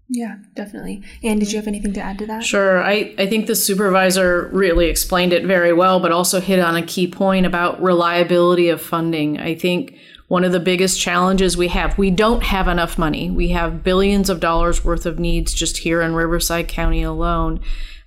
Yeah, 0.09 0.37
definitely. 0.55 1.03
And 1.23 1.41
did 1.41 1.51
you 1.51 1.59
have 1.59 1.67
anything 1.67 1.93
to 1.95 2.01
add 2.01 2.19
to 2.21 2.27
that? 2.27 2.45
Sure. 2.45 2.81
I, 2.83 3.15
I 3.19 3.27
think 3.27 3.47
the 3.47 3.57
supervisor 3.57 4.49
really 4.53 4.87
explained 4.87 5.33
it 5.33 5.45
very 5.45 5.73
well, 5.73 5.99
but 5.99 6.13
also 6.13 6.41
hit 6.41 6.61
on 6.61 6.77
a 6.77 6.83
key 6.83 7.09
point 7.09 7.45
about 7.45 7.83
reliability 7.83 8.69
of 8.69 8.81
funding. 8.81 9.41
I 9.41 9.57
think 9.57 9.97
one 10.29 10.45
of 10.45 10.53
the 10.53 10.61
biggest 10.61 11.01
challenges 11.01 11.57
we 11.57 11.69
have, 11.69 11.97
we 11.99 12.11
don't 12.11 12.43
have 12.43 12.67
enough 12.69 12.99
money. 12.99 13.31
We 13.31 13.49
have 13.51 13.85
billions 13.85 14.29
of 14.29 14.41
dollars 14.41 14.85
worth 14.85 15.07
of 15.07 15.19
needs 15.19 15.55
just 15.55 15.79
here 15.79 16.03
in 16.03 16.15
Riverside 16.15 16.69
County 16.69 17.03
alone. 17.03 17.61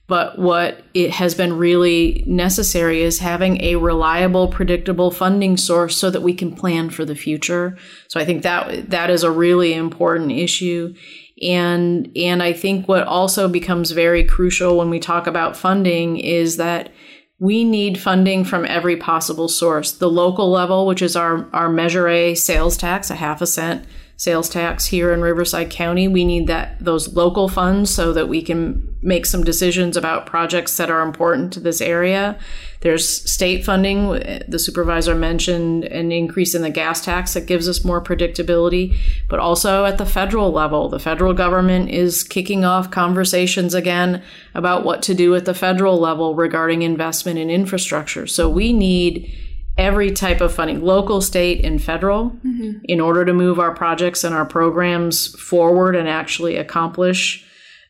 But 0.08 0.40
what 0.40 0.84
it 0.96 1.12
has 1.12 1.36
been 1.36 1.58
really 1.58 2.24
necessary 2.26 3.04
is 3.04 3.20
having 3.20 3.62
a 3.62 3.76
reliable, 3.76 4.48
predictable 4.48 5.12
funding 5.12 5.56
source 5.56 5.96
so 5.96 6.10
that 6.10 6.24
we 6.24 6.34
can 6.34 6.56
plan 6.56 6.90
for 6.90 7.06
the 7.06 7.16
future. 7.16 7.78
So 8.08 8.20
I 8.20 8.26
think 8.26 8.42
that 8.42 8.90
that 8.90 9.12
is 9.12 9.24
a 9.24 9.32
really 9.32 9.72
important 9.72 10.32
issue. 10.32 10.96
And 11.44 12.12
and 12.18 12.42
I 12.42 12.54
think 12.54 12.88
what 12.88 13.06
also 13.08 13.48
becomes 13.48 13.92
very 13.92 14.24
crucial 14.24 14.78
when 14.78 14.90
we 14.90 15.00
talk 15.00 15.28
about 15.28 15.56
funding 15.56 16.18
is 16.18 16.58
that 16.58 16.92
we 17.40 17.64
need 17.64 18.00
funding 18.00 18.44
from 18.44 18.66
every 18.66 18.98
possible 18.98 19.48
source. 19.48 19.94
The 19.94 20.10
local 20.10 20.52
level, 20.52 20.86
which 20.86 21.02
is 21.02 21.16
our, 21.16 21.48
our 21.54 21.70
Measure 21.70 22.08
A 22.08 22.36
sales 22.36 22.76
tax, 22.76 23.10
a 23.10 23.16
half 23.16 23.42
a 23.42 23.48
cent 23.48 23.86
sales 24.18 24.50
tax 24.50 24.86
here 24.86 25.14
in 25.14 25.22
Riverside 25.22 25.70
County. 25.70 26.08
We 26.10 26.26
need 26.26 26.48
that 26.48 26.84
those 26.84 27.14
local 27.14 27.48
funds 27.48 27.90
so 27.90 28.12
that 28.12 28.28
we 28.28 28.42
can 28.42 28.89
make 29.02 29.26
some 29.26 29.44
decisions 29.44 29.96
about 29.96 30.26
projects 30.26 30.78
that 30.78 30.90
are 30.90 31.02
important 31.02 31.54
to 31.54 31.60
this 31.60 31.80
area. 31.80 32.38
There's 32.82 33.08
state 33.08 33.64
funding. 33.64 34.10
The 34.48 34.60
supervisor 34.60 35.16
mentioned 35.16 35.86
an 35.86 36.12
increase 36.12 36.54
in 36.54 36.62
the 36.62 36.70
gas 36.70 37.04
tax 37.04 37.34
that 37.34 37.46
gives 37.46 37.70
us 37.70 37.86
more 37.86 38.02
predictability, 38.02 38.98
but 39.30 39.40
also 39.40 39.86
at 39.86 39.98
the 39.98 40.06
federal 40.06 40.52
level, 40.52 40.90
the 40.90 41.00
federal 41.00 41.34
government 41.34 41.90
is 41.90 42.24
kicking 42.24 42.66
off 42.66 42.92
conversations 42.92 43.74
again 43.74 44.22
about 44.54 44.84
what 44.84 45.02
to 45.04 45.14
do 45.14 45.34
at 45.36 45.46
the 45.46 45.54
federal 45.54 45.98
level 45.98 46.36
regarding 46.36 46.82
investment 46.82 47.40
in 47.40 47.50
infrastructure. 47.50 48.28
So 48.28 48.50
we 48.50 48.74
need 48.74 49.34
every 49.78 50.12
type 50.12 50.42
of 50.42 50.54
funding, 50.54 50.82
local, 50.82 51.22
state, 51.22 51.64
and 51.64 51.82
federal, 51.82 52.32
mm-hmm. 52.32 52.80
in 52.84 53.00
order 53.00 53.24
to 53.24 53.34
move 53.34 53.60
our 53.60 53.74
projects 53.74 54.26
and 54.26 54.36
our 54.36 54.46
programs 54.46 55.28
forward 55.40 55.96
and 55.96 56.10
actually 56.10 56.58
accomplish 56.58 57.46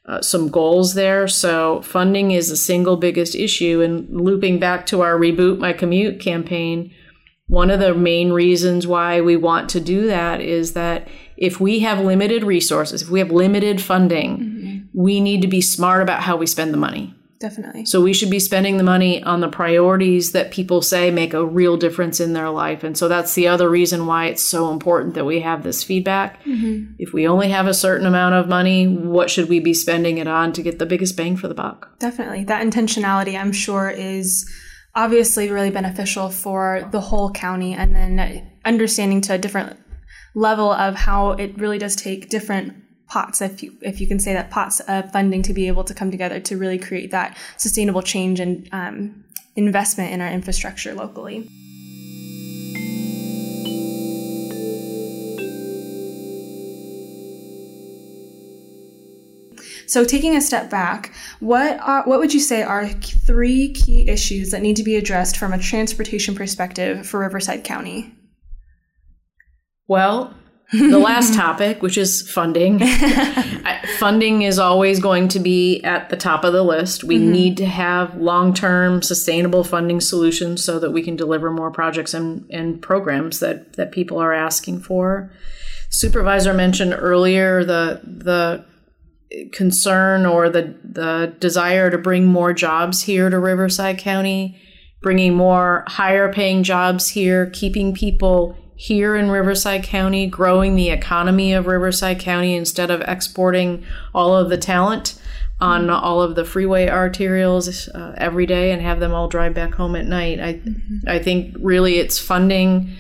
uh, 0.09 0.21
some 0.21 0.49
goals 0.49 0.95
there. 0.95 1.27
So, 1.27 1.81
funding 1.83 2.31
is 2.31 2.49
the 2.49 2.57
single 2.57 2.97
biggest 2.97 3.35
issue. 3.35 3.81
And 3.81 4.09
looping 4.09 4.59
back 4.59 4.85
to 4.87 5.01
our 5.01 5.17
Reboot 5.17 5.59
My 5.59 5.71
Commute 5.71 6.19
campaign, 6.19 6.91
one 7.45 7.69
of 7.69 7.79
the 7.79 7.93
main 7.93 8.31
reasons 8.31 8.87
why 8.87 9.21
we 9.21 9.35
want 9.35 9.69
to 9.69 9.79
do 9.79 10.07
that 10.07 10.41
is 10.41 10.73
that 10.73 11.07
if 11.37 11.59
we 11.59 11.79
have 11.79 11.99
limited 11.99 12.43
resources, 12.43 13.03
if 13.03 13.09
we 13.09 13.19
have 13.19 13.31
limited 13.31 13.81
funding, 13.81 14.89
we 14.93 15.19
need 15.19 15.41
to 15.41 15.47
be 15.47 15.61
smart 15.61 16.01
about 16.01 16.23
how 16.23 16.37
we 16.37 16.47
spend 16.47 16.73
the 16.73 16.77
money. 16.77 17.13
Definitely. 17.39 17.85
So 17.85 18.01
we 18.01 18.13
should 18.13 18.29
be 18.29 18.39
spending 18.39 18.75
the 18.75 18.83
money 18.83 19.23
on 19.23 19.39
the 19.39 19.47
priorities 19.47 20.33
that 20.33 20.51
people 20.51 20.81
say 20.81 21.09
make 21.09 21.33
a 21.33 21.45
real 21.45 21.77
difference 21.77 22.19
in 22.19 22.33
their 22.33 22.49
life. 22.49 22.83
And 22.83 22.97
so 22.97 23.07
that's 23.07 23.33
the 23.33 23.47
other 23.47 23.69
reason 23.69 24.07
why 24.07 24.25
it's 24.25 24.43
so 24.43 24.71
important 24.71 25.13
that 25.13 25.23
we 25.23 25.39
have 25.39 25.63
this 25.63 25.81
feedback. 25.81 26.43
Mm-hmm. 26.43 26.95
If 26.99 27.13
we 27.13 27.25
only 27.27 27.47
have 27.49 27.65
a 27.65 27.73
certain 27.73 28.05
amount 28.05 28.35
of 28.35 28.49
money, 28.49 28.87
what 28.87 29.29
should 29.29 29.47
we 29.47 29.61
be 29.61 29.73
spending 29.73 30.17
it 30.17 30.27
on 30.27 30.51
to 30.51 30.61
get 30.61 30.79
the 30.79 30.85
biggest 30.85 31.15
bang 31.15 31.37
for 31.37 31.47
the 31.47 31.53
buck? 31.53 31.97
Definitely. 31.99 32.43
That 32.43 32.65
intentionality, 32.65 33.39
I'm 33.39 33.53
sure, 33.53 33.89
is 33.89 34.45
obviously 34.93 35.49
really 35.49 35.71
beneficial 35.71 36.29
for 36.29 36.89
the 36.91 36.99
whole 36.99 37.31
county. 37.31 37.73
And 37.73 37.95
then 37.95 38.51
understanding 38.65 39.21
to 39.21 39.35
a 39.35 39.37
different 39.37 39.79
level 40.35 40.73
of 40.73 40.95
how 40.95 41.31
it 41.31 41.57
really 41.57 41.77
does 41.77 41.95
take 41.95 42.27
different 42.27 42.73
pots, 43.09 43.41
if 43.41 43.61
you, 43.61 43.75
if 43.81 43.99
you 43.99 44.07
can 44.07 44.19
say 44.19 44.33
that, 44.33 44.49
pots 44.49 44.79
of 44.81 45.11
funding 45.11 45.41
to 45.43 45.53
be 45.53 45.67
able 45.67 45.83
to 45.83 45.93
come 45.93 46.11
together 46.11 46.39
to 46.39 46.57
really 46.57 46.77
create 46.77 47.11
that 47.11 47.37
sustainable 47.57 48.01
change 48.01 48.39
and 48.39 48.69
um, 48.71 49.23
investment 49.55 50.13
in 50.13 50.21
our 50.21 50.29
infrastructure 50.29 50.93
locally. 50.93 51.49
So, 59.87 60.05
taking 60.05 60.35
a 60.35 60.41
step 60.41 60.69
back, 60.69 61.15
what 61.39 61.79
are, 61.79 62.03
what 62.03 62.19
would 62.19 62.31
you 62.31 62.39
say 62.39 62.61
are 62.61 62.87
three 62.87 63.73
key 63.73 64.07
issues 64.07 64.51
that 64.51 64.61
need 64.61 64.75
to 64.75 64.83
be 64.83 64.95
addressed 64.97 65.35
from 65.35 65.51
a 65.51 65.57
transportation 65.57 66.35
perspective 66.35 67.07
for 67.07 67.21
Riverside 67.21 67.63
County? 67.63 68.13
Well, 69.87 70.35
the 70.71 70.99
last 70.99 71.33
topic, 71.33 71.81
which 71.81 71.97
is 71.97 72.29
funding. 72.29 72.79
Funding 73.97 74.43
is 74.43 74.59
always 74.59 74.99
going 74.99 75.27
to 75.29 75.39
be 75.39 75.81
at 75.83 76.09
the 76.09 76.17
top 76.17 76.43
of 76.43 76.53
the 76.53 76.63
list. 76.63 77.03
We 77.03 77.17
mm-hmm. 77.17 77.31
need 77.31 77.57
to 77.57 77.65
have 77.65 78.15
long 78.15 78.53
term 78.53 79.01
sustainable 79.01 79.63
funding 79.63 79.99
solutions 79.99 80.63
so 80.63 80.79
that 80.79 80.91
we 80.91 81.01
can 81.01 81.15
deliver 81.15 81.49
more 81.51 81.71
projects 81.71 82.13
and, 82.13 82.45
and 82.51 82.81
programs 82.81 83.39
that, 83.39 83.73
that 83.73 83.91
people 83.91 84.19
are 84.19 84.33
asking 84.33 84.81
for. 84.81 85.31
Supervisor 85.89 86.53
mentioned 86.53 86.95
earlier 86.97 87.65
the 87.65 88.01
the 88.03 88.63
concern 89.51 90.25
or 90.25 90.49
the 90.49 90.75
the 90.83 91.35
desire 91.39 91.89
to 91.89 91.97
bring 91.97 92.25
more 92.25 92.53
jobs 92.53 93.01
here 93.01 93.29
to 93.29 93.39
Riverside 93.39 93.97
County, 93.97 94.61
bringing 95.01 95.33
more 95.33 95.83
higher 95.87 96.31
paying 96.31 96.61
jobs 96.61 97.09
here, 97.09 97.49
keeping 97.49 97.93
people 97.93 98.55
here 98.79 99.17
in 99.17 99.29
Riverside 99.29 99.83
County, 99.83 100.25
growing 100.25 100.75
the 100.77 100.89
economy 100.89 101.51
of 101.51 101.67
Riverside 101.67 102.17
County 102.17 102.55
instead 102.55 102.89
of 102.89 103.01
exporting 103.01 103.83
all 104.15 104.37
of 104.37 104.49
the 104.49 104.57
talent 104.57 105.19
on 105.59 105.89
all 105.89 106.21
of 106.21 106.35
the 106.35 106.45
freeway 106.45 106.87
arterials 106.87 107.93
uh, 107.93 108.13
every 108.15 108.45
day 108.45 108.71
and 108.71 108.81
have 108.81 109.01
them 109.01 109.13
all 109.13 109.27
drive 109.27 109.53
back 109.53 109.73
home 109.73 109.97
at 109.97 110.05
night. 110.05 110.39
I 110.39 110.61
I 111.05 111.19
think 111.19 111.57
really 111.59 111.97
it's 111.97 112.17
funding 112.17 112.95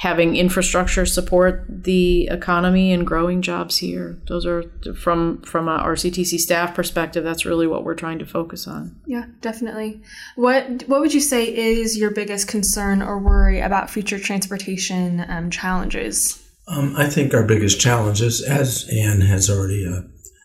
having 0.00 0.34
infrastructure 0.34 1.04
support 1.04 1.62
the 1.68 2.26
economy 2.28 2.90
and 2.90 3.06
growing 3.06 3.42
jobs 3.42 3.76
here. 3.76 4.18
Those 4.28 4.46
are 4.46 4.64
from 4.94 5.42
from 5.42 5.68
a 5.68 5.78
RCTC 5.78 6.38
staff 6.38 6.74
perspective. 6.74 7.22
That's 7.22 7.44
really 7.44 7.66
what 7.66 7.84
we're 7.84 7.94
trying 7.94 8.18
to 8.20 8.24
focus 8.24 8.66
on. 8.66 8.98
Yeah, 9.06 9.26
definitely. 9.42 10.00
What 10.36 10.84
what 10.86 11.00
would 11.00 11.12
you 11.12 11.20
say 11.20 11.54
is 11.54 11.98
your 11.98 12.10
biggest 12.12 12.48
concern 12.48 13.02
or 13.02 13.18
worry 13.18 13.60
about 13.60 13.90
future 13.90 14.18
transportation 14.18 15.22
um, 15.28 15.50
challenges? 15.50 16.42
Um, 16.66 16.94
I 16.96 17.06
think 17.06 17.34
our 17.34 17.44
biggest 17.44 17.78
challenges, 17.78 18.42
as 18.42 18.88
Anne 18.90 19.20
has 19.20 19.50
already 19.50 19.86
uh, 19.86 20.00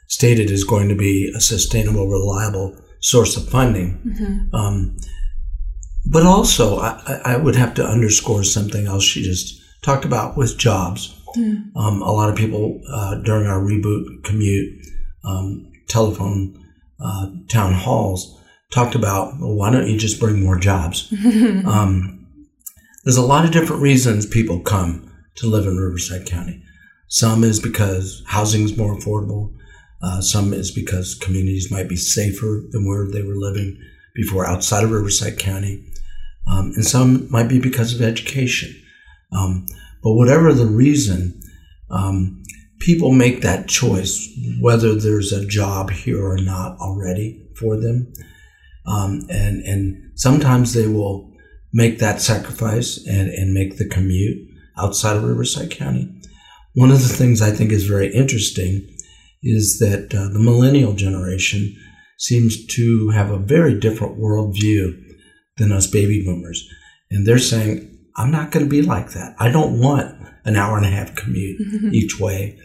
stated, 0.10 0.52
is 0.52 0.66
going 0.66 0.90
to 0.90 0.96
be 0.96 1.32
a 1.34 1.40
sustainable, 1.40 2.10
reliable 2.10 2.76
source 3.00 3.38
of 3.38 3.48
funding. 3.48 4.02
Mm-hmm. 4.06 4.56
Um, 4.56 4.98
but 6.08 6.24
also, 6.24 6.80
I, 6.80 7.22
I, 7.26 7.38
would 7.38 7.56
have 7.56 7.74
to 7.76 7.86
underscore 7.86 8.44
something 8.44 8.86
else 8.86 9.04
she 9.04 9.24
just 9.24 9.60
talked 9.82 10.06
about 10.06 10.38
with 10.38 10.58
jobs. 10.58 11.20
Mm. 11.36 11.76
Um, 11.76 12.02
a 12.02 12.12
lot 12.12 12.30
of 12.30 12.36
people 12.36 12.80
uh, 12.92 13.16
during 13.16 13.48
our 13.48 13.60
reboot 13.60 14.24
commute 14.24 14.86
um, 15.24 15.72
telephone 15.88 16.64
uh, 17.04 17.32
town 17.50 17.74
halls 17.74 18.40
talked 18.72 18.96
about, 18.96 19.34
well, 19.40 19.56
why 19.56 19.72
don't 19.72 19.88
you 19.88 19.98
just 19.98 20.20
bring 20.20 20.44
more 20.44 20.60
jobs? 20.60 21.12
um, 21.66 22.28
there's 23.04 23.18
a 23.18 23.26
lot 23.26 23.46
of 23.46 23.52
different 23.52 23.82
reasons 23.82 24.26
people 24.26 24.60
come 24.60 25.12
to 25.36 25.48
live 25.48 25.66
in 25.66 25.78
Riverside 25.78 26.28
County. 26.28 26.64
Some 27.08 27.44
is 27.44 27.60
because 27.60 28.24
housing 28.28 28.64
is 28.64 28.78
more 28.78 28.96
affordable. 28.96 29.54
Uh, 30.04 30.22
some 30.22 30.54
is 30.54 30.72
because 30.72 31.16
communities 31.16 31.72
might 31.72 31.90
be 31.90 31.96
safer 31.96 32.64
than 32.72 32.88
where 32.88 33.08
they 33.08 33.24
were 33.24 33.36
living 33.36 33.80
before 34.14 34.46
outside 34.46 34.84
of 34.84 34.92
Riverside 34.92 35.38
County 35.38 35.84
um, 36.48 36.72
and 36.76 36.86
some 36.86 37.30
might 37.32 37.50
be 37.50 37.60
because 37.60 37.94
of 37.94 38.02
education. 38.02 38.76
Um, 39.32 39.66
but 40.04 40.14
whatever 40.14 40.54
the 40.54 40.68
reason, 40.68 41.42
um, 41.90 42.44
people 42.80 43.12
make 43.12 43.42
that 43.42 43.68
choice 43.68 44.30
whether 44.60 44.96
there's 44.96 45.32
a 45.32 45.46
job 45.46 45.90
here 45.90 46.24
or 46.24 46.38
not 46.38 46.78
already 46.80 47.48
for 47.56 47.78
them. 47.78 48.14
Um, 48.86 49.22
and, 49.30 49.62
and 49.64 50.12
sometimes 50.16 50.74
they 50.74 50.88
will 50.88 51.32
make 51.74 52.00
that 52.00 52.22
sacrifice 52.22 53.04
and, 53.08 53.30
and 53.30 53.54
make 53.54 53.78
the 53.78 53.88
commute 53.88 54.48
outside 54.78 55.18
of 55.18 55.24
Riverside 55.24 55.72
County. 55.72 56.12
One 56.74 56.92
of 56.92 57.02
the 57.02 57.14
things 57.14 57.42
I 57.42 57.52
think 57.52 57.72
is 57.72 57.88
very 57.88 58.14
interesting 58.14 58.88
is 59.42 59.80
that 59.80 60.14
uh, 60.14 60.30
the 60.34 60.40
millennial 60.40 60.94
generation 60.94 61.76
seems 62.18 62.66
to 62.68 63.10
have 63.10 63.32
a 63.32 63.38
very 63.38 63.80
different 63.80 64.20
worldview 64.20 65.05
than 65.58 65.72
us 65.72 65.88
baby 65.88 66.24
boomers. 66.24 66.70
And 67.10 67.26
they're 67.26 67.40
saying, 67.40 67.92
I'm 68.18 68.32
not 68.32 68.52
going 68.52 68.66
to 68.66 68.70
be 68.70 68.82
like 68.82 69.12
that. 69.12 69.36
I 69.40 69.50
don't 69.50 69.80
want 69.80 70.16
an 70.46 70.56
hour 70.56 70.78
and 70.78 70.86
a 70.86 70.90
half 70.90 71.16
commute 71.16 71.60
each 71.94 72.20
way 72.20 72.60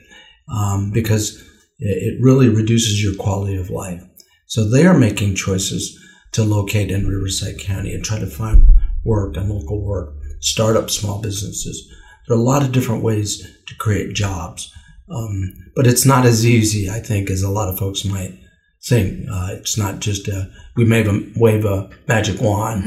um, 0.53 0.91
because 0.93 1.45
it 1.79 2.21
really 2.21 2.49
reduces 2.49 3.03
your 3.03 3.15
quality 3.15 3.57
of 3.57 3.71
life. 3.71 4.03
So 4.47 4.69
they 4.69 4.87
are 4.87 4.99
making 4.99 5.37
choices 5.37 5.99
to 6.33 6.45
locate 6.45 6.91
in 6.91 7.09
Riverside 7.09 7.59
County 7.59 7.95
and 7.95 8.05
try 8.05 8.19
to 8.19 8.27
find 8.27 8.71
work 9.05 9.37
and 9.37 9.49
local 9.49 9.83
work, 9.83 10.15
start 10.41 10.77
up 10.77 10.91
small 10.91 11.21
businesses. 11.21 11.91
There 12.27 12.37
are 12.37 12.41
a 12.41 12.43
lot 12.43 12.63
of 12.63 12.73
different 12.73 13.03
ways 13.03 13.41
to 13.67 13.75
create 13.77 14.15
jobs. 14.15 14.73
Um, 15.13 15.55
but 15.75 15.87
it's 15.87 16.07
not 16.07 16.25
as 16.25 16.47
easy, 16.47 16.89
I 16.89 17.01
think, 17.01 17.31
as 17.31 17.43
a 17.43 17.51
lot 17.51 17.69
of 17.69 17.79
folks 17.79 18.05
might 18.05 18.39
think. 18.83 19.27
Uh, 19.31 19.49
it's 19.53 19.77
not 19.77 20.01
just 20.01 20.29
a 20.29 20.51
we 20.77 20.85
may 20.85 21.05
wave 21.37 21.65
a 21.65 21.91
magic 22.09 22.41
wand 22.41 22.85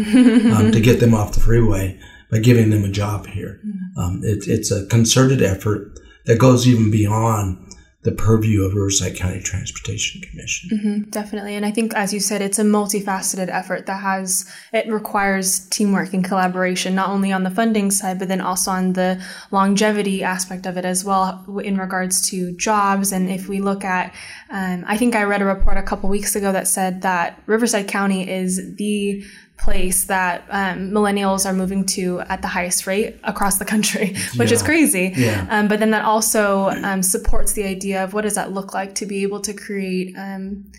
um, 0.54 0.72
to 0.72 0.80
get 0.80 1.00
them 1.00 1.14
off 1.14 1.34
the 1.34 1.40
freeway 1.40 2.00
by 2.32 2.40
giving 2.40 2.70
them 2.70 2.84
a 2.84 2.90
job 2.90 3.28
here. 3.28 3.60
Mm-hmm. 3.66 4.00
Um, 4.00 4.22
it, 4.24 4.48
it's 4.48 4.72
a 4.72 4.86
concerted 4.88 5.42
effort 5.42 6.00
that 6.26 6.40
goes 6.40 6.68
even 6.68 6.90
beyond 6.90 7.63
the 8.04 8.12
purview 8.12 8.64
of 8.64 8.74
Riverside 8.74 9.16
County 9.16 9.40
Transportation 9.40 10.22
Commission. 10.22 10.70
Mm-hmm, 10.70 11.10
definitely, 11.10 11.56
and 11.56 11.66
I 11.66 11.72
think, 11.72 11.94
as 11.94 12.14
you 12.14 12.20
said, 12.20 12.42
it's 12.42 12.60
a 12.60 12.64
multifaceted 12.64 13.50
effort 13.50 13.86
that 13.86 14.02
has 14.02 14.50
it 14.74 14.92
requires 14.92 15.68
teamwork 15.70 16.14
and 16.14 16.24
collaboration, 16.24 16.96
not 16.96 17.10
only 17.10 17.32
on 17.32 17.44
the 17.44 17.50
funding 17.50 17.92
side, 17.92 18.20
but 18.20 18.28
then 18.28 18.42
also 18.42 18.72
on 18.72 18.94
the 18.94 19.24
longevity 19.52 20.22
aspect 20.24 20.66
of 20.66 20.78
it 20.78 20.86
as 20.86 21.06
well, 21.06 21.46
in 21.64 21.78
regards 21.78 22.30
to 22.30 22.56
jobs. 22.58 23.12
And 23.12 23.30
if 23.30 23.48
we 23.48 23.62
look 23.62 23.86
at, 23.86 24.14
um, 24.50 24.84
I 24.88 24.98
think 24.98 25.16
I 25.16 25.24
read 25.24 25.42
a 25.42 25.46
report 25.46 25.78
a 25.78 25.84
couple 25.84 26.10
weeks 26.10 26.36
ago 26.36 26.52
that 26.52 26.68
said 26.68 27.02
that 27.04 27.42
Riverside 27.46 27.88
County 27.88 28.30
is 28.30 28.76
the 28.76 29.24
place 29.64 30.06
that 30.06 30.44
um, 30.50 30.92
millennials 30.92 31.46
are 31.46 31.54
moving 31.54 31.86
to 31.86 32.20
at 32.22 32.42
the 32.42 32.48
highest 32.50 32.86
rate 32.86 33.18
across 33.24 33.60
the 33.60 33.66
country, 33.66 34.08
which 34.36 34.50
yeah. 34.50 34.56
is 34.56 34.62
crazy. 34.62 35.14
Yeah. 35.16 35.48
Um, 35.50 35.68
but 35.70 35.80
then 35.80 35.92
that 35.92 36.04
also 36.04 36.70
um, 36.84 37.02
supports 37.02 37.54
the 37.54 37.64
idea 37.64 38.04
of 38.04 38.14
what 38.14 38.24
does 38.24 38.36
that 38.36 38.52
look 38.52 38.74
like 38.74 38.96
to 38.96 39.06
be 39.06 39.24
able 39.24 39.40
to 39.42 39.54
create 39.54 40.16
um, 40.18 40.70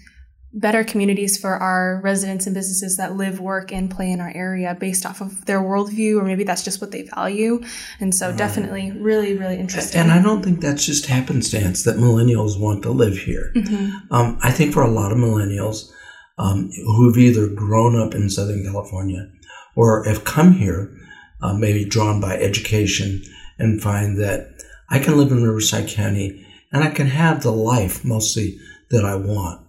better 0.53 0.85
communities 0.85 1.39
for 1.39 1.51
our 1.51 2.01
residents 2.05 2.47
and 2.47 2.55
businesses 2.55 2.99
that 2.99 3.17
live, 3.17 3.41
work, 3.41 3.73
and 3.73 3.91
play 3.91 4.11
in 4.13 4.21
our 4.21 4.33
area 4.35 4.77
based 4.79 5.07
off 5.07 5.23
of 5.23 5.47
their 5.47 5.61
worldview, 5.61 6.21
or 6.21 6.25
maybe 6.25 6.45
that's 6.45 6.63
just 6.63 6.81
what 6.81 6.91
they 6.93 7.03
value. 7.03 7.63
And 8.01 8.15
so, 8.15 8.37
definitely, 8.37 8.93
really, 8.93 9.37
really 9.37 9.57
interesting. 9.57 10.03
And 10.03 10.13
I 10.13 10.23
don't 10.23 10.43
think 10.43 10.61
that's 10.61 10.85
just 10.85 11.07
happenstance 11.07 11.85
that 11.85 11.97
millennials 11.97 12.61
want 12.61 12.83
to 12.83 12.91
live 12.91 13.17
here. 13.17 13.51
Mm-hmm. 13.57 14.15
Um, 14.15 14.39
I 14.43 14.53
think 14.53 14.75
for 14.75 14.83
a 14.83 14.91
lot 14.91 15.11
of 15.11 15.19
millennials, 15.19 15.91
um, 16.39 16.71
who've 16.85 17.19
either 17.19 17.49
grown 17.49 17.99
up 17.99 18.15
in 18.15 18.29
Southern 18.29 18.65
California 18.65 19.31
or 19.77 20.05
have 20.05 20.25
come 20.25 20.53
here, 20.53 20.97
uh, 21.43 21.55
maybe 21.55 21.85
drawn 21.85 22.21
by 22.21 22.37
education, 22.37 23.23
and 23.59 23.83
find 23.83 24.19
that 24.21 24.63
I 24.89 24.99
can 24.99 25.17
live 25.17 25.31
in 25.31 25.43
Riverside 25.43 25.89
County 25.89 26.45
and 26.73 26.83
I 26.83 26.91
can 26.91 27.07
have 27.07 27.43
the 27.43 27.53
life 27.53 28.05
mostly 28.05 28.59
that 28.91 29.05
I 29.05 29.15
want. 29.15 29.65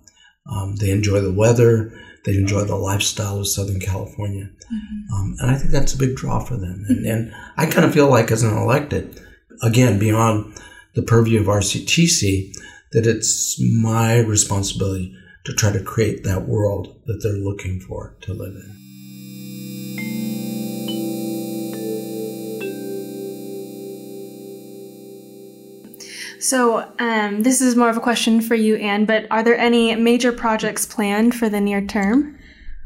Um, 0.52 0.76
they 0.76 0.92
enjoy 0.92 1.22
the 1.22 1.34
weather, 1.34 1.92
they 2.26 2.36
enjoy 2.36 2.64
the 2.64 2.76
lifestyle 2.76 3.40
of 3.40 3.48
Southern 3.48 3.80
California. 3.80 4.46
Mm-hmm. 4.46 5.14
Um, 5.14 5.36
and 5.40 5.52
I 5.52 5.56
think 5.56 5.72
that's 5.72 5.94
a 5.94 5.98
big 5.98 6.16
draw 6.16 6.40
for 6.40 6.58
them. 6.58 6.84
And, 6.90 7.06
and 7.06 7.34
I 7.58 7.68
kind 7.68 7.86
of 7.86 7.94
feel 7.94 8.10
like, 8.10 8.32
as 8.32 8.44
an 8.44 8.56
elected, 8.56 9.22
again, 9.62 10.00
beyond 10.00 10.60
the 10.96 11.04
purview 11.04 11.40
of 11.40 11.48
RCTC, 11.48 12.54
that 12.92 13.06
it's 13.06 13.62
my 13.62 14.20
responsibility 14.20 15.16
to 15.46 15.54
try 15.54 15.72
to 15.72 15.84
create 15.84 16.24
that 16.24 16.48
world 16.48 17.00
that 17.06 17.22
they're 17.22 17.34
looking 17.34 17.80
for 17.80 18.16
to 18.22 18.34
live 18.34 18.56
in. 18.56 18.76
So, 26.40 26.92
um, 27.00 27.42
this 27.42 27.60
is 27.60 27.76
more 27.76 27.90
of 27.90 27.98
a 27.98 28.02
question 28.02 28.40
for 28.40 28.54
you, 28.54 28.76
Anne, 28.76 29.06
but 29.06 29.26
are 29.32 29.42
there 29.42 29.58
any 29.58 29.96
major 29.96 30.32
projects 30.32 30.86
planned 30.86 31.34
for 31.34 31.50
the 31.50 31.60
near 31.60 31.82
term? 31.82 32.38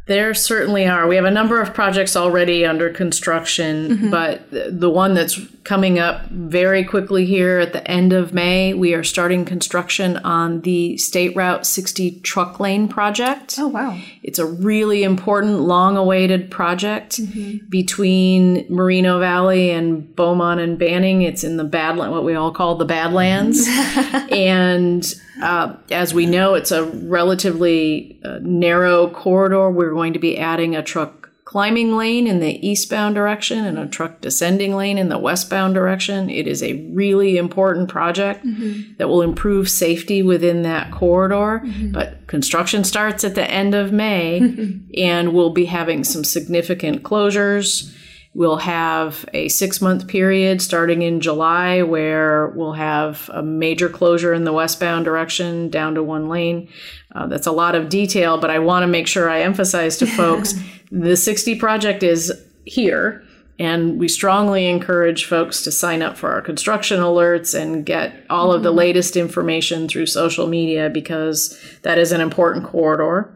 There 0.09 0.33
certainly 0.33 0.87
are. 0.87 1.05
We 1.05 1.17
have 1.17 1.25
a 1.25 1.31
number 1.31 1.61
of 1.61 1.71
projects 1.71 2.15
already 2.15 2.65
under 2.65 2.89
construction, 2.89 3.89
mm-hmm. 3.89 4.09
but 4.09 4.41
the 4.49 4.89
one 4.89 5.13
that's 5.13 5.39
coming 5.63 5.99
up 5.99 6.25
very 6.31 6.83
quickly 6.83 7.27
here 7.27 7.59
at 7.59 7.73
the 7.73 7.87
end 7.87 8.11
of 8.11 8.33
May, 8.33 8.73
we 8.73 8.95
are 8.95 9.03
starting 9.03 9.45
construction 9.45 10.17
on 10.17 10.61
the 10.61 10.97
State 10.97 11.35
Route 11.35 11.63
60 11.63 12.21
truck 12.21 12.59
lane 12.59 12.87
project. 12.87 13.57
Oh, 13.59 13.67
wow. 13.67 13.99
It's 14.23 14.39
a 14.39 14.47
really 14.47 15.03
important, 15.03 15.59
long 15.59 15.95
awaited 15.95 16.49
project 16.49 17.21
mm-hmm. 17.21 17.67
between 17.69 18.65
Moreno 18.67 19.19
Valley 19.19 19.69
and 19.69 20.15
Beaumont 20.15 20.59
and 20.59 20.79
Banning. 20.79 21.21
It's 21.21 21.43
in 21.43 21.57
the 21.57 21.69
Badland, 21.69 22.09
what 22.09 22.23
we 22.23 22.33
all 22.33 22.51
call 22.51 22.73
the 22.73 22.85
Badlands. 22.85 23.67
and 24.31 25.05
uh, 25.41 25.75
as 25.91 26.13
we 26.13 26.25
know, 26.25 26.53
it's 26.53 26.71
a 26.71 26.83
relatively 26.83 28.19
uh, 28.23 28.39
narrow 28.41 29.09
corridor. 29.09 29.69
We're 29.69 29.93
going 29.93 30.13
to 30.13 30.19
be 30.19 30.37
adding 30.37 30.75
a 30.75 30.83
truck 30.83 31.19
climbing 31.49 31.97
lane 31.97 32.27
in 32.27 32.39
the 32.41 32.67
eastbound 32.67 33.15
direction 33.15 33.65
and 33.65 33.79
a 33.79 33.87
truck 33.87 34.21
descending 34.21 34.75
lane 34.75 34.99
in 34.99 35.09
the 35.09 35.17
westbound 35.17 35.73
direction. 35.73 36.29
It 36.29 36.45
is 36.45 36.61
a 36.61 36.87
really 36.91 37.37
important 37.37 37.89
project 37.89 38.45
mm-hmm. 38.45 38.93
that 38.99 39.09
will 39.09 39.23
improve 39.23 39.67
safety 39.67 40.21
within 40.21 40.61
that 40.61 40.91
corridor. 40.91 41.65
Mm-hmm. 41.65 41.91
But 41.91 42.27
construction 42.27 42.83
starts 42.83 43.23
at 43.23 43.33
the 43.33 43.49
end 43.49 43.73
of 43.73 43.91
May, 43.91 44.79
and 44.97 45.33
we'll 45.33 45.49
be 45.49 45.65
having 45.65 46.03
some 46.03 46.23
significant 46.23 47.01
closures. 47.01 47.95
We'll 48.35 48.57
have 48.57 49.25
a 49.33 49.47
six 49.49 49.81
month 49.81 50.07
period 50.07 50.61
starting 50.61 51.01
in 51.01 51.19
July 51.19 51.81
where 51.81 52.47
we'll 52.49 52.73
have 52.73 53.29
a 53.33 53.41
major 53.41 53.89
closure 53.89 54.33
in 54.33 54.43
the 54.43 54.53
westbound 54.53 55.05
direction 55.05 55.69
down 55.69 55.95
to 55.95 56.03
one 56.03 56.29
lane. 56.29 56.69
Uh, 57.13 57.25
that's 57.25 57.47
a 57.47 57.51
lot 57.51 57.73
of 57.73 57.89
detail, 57.89 58.37
but 58.37 58.51
I 58.51 58.59
want 58.59 58.83
to 58.83 58.87
make 58.87 59.07
sure 59.07 59.29
I 59.29 59.41
emphasize 59.41 59.97
to 59.97 60.05
folks 60.05 60.53
the 60.91 61.17
60 61.17 61.55
project 61.55 62.03
is 62.03 62.31
here. 62.65 63.23
And 63.57 63.99
we 63.99 64.07
strongly 64.07 64.67
encourage 64.67 65.25
folks 65.25 65.63
to 65.63 65.71
sign 65.71 66.01
up 66.01 66.15
for 66.17 66.31
our 66.31 66.41
construction 66.41 66.99
alerts 67.01 67.59
and 67.59 67.85
get 67.85 68.13
all 68.29 68.53
of 68.53 68.63
the 68.63 68.69
mm-hmm. 68.69 68.77
latest 68.77 69.17
information 69.17 69.89
through 69.89 70.05
social 70.05 70.47
media 70.47 70.89
because 70.89 71.59
that 71.81 71.97
is 71.97 72.13
an 72.13 72.21
important 72.21 72.65
corridor. 72.65 73.35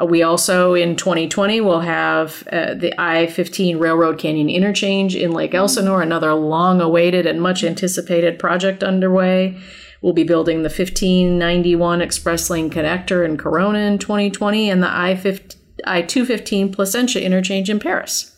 Uh, 0.00 0.04
we 0.06 0.22
also 0.22 0.74
in 0.74 0.96
2020 0.96 1.60
will 1.60 1.80
have 1.80 2.46
uh, 2.52 2.74
the 2.74 2.92
I-15 2.98 3.78
Railroad 3.78 4.18
Canyon 4.18 4.48
interchange 4.48 5.14
in 5.14 5.32
Lake 5.32 5.54
Elsinore, 5.54 6.02
another 6.02 6.32
long-awaited 6.34 7.26
and 7.26 7.40
much 7.40 7.62
anticipated 7.64 8.38
project 8.38 8.82
underway. 8.82 9.58
We'll 10.00 10.12
be 10.14 10.24
building 10.24 10.58
the 10.62 10.68
1591 10.68 12.00
Express 12.02 12.50
Lane 12.50 12.70
connector 12.70 13.24
in 13.24 13.36
Corona 13.36 13.78
in 13.80 13.98
2020 13.98 14.70
and 14.70 14.82
the 14.82 14.88
I-15 14.90 15.56
I-215 15.84 16.72
Placentia 16.72 17.20
interchange 17.24 17.68
in 17.68 17.80
Perris 17.80 18.36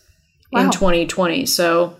Wow. 0.51 0.61
in 0.61 0.71
2020. 0.71 1.45
So 1.45 1.95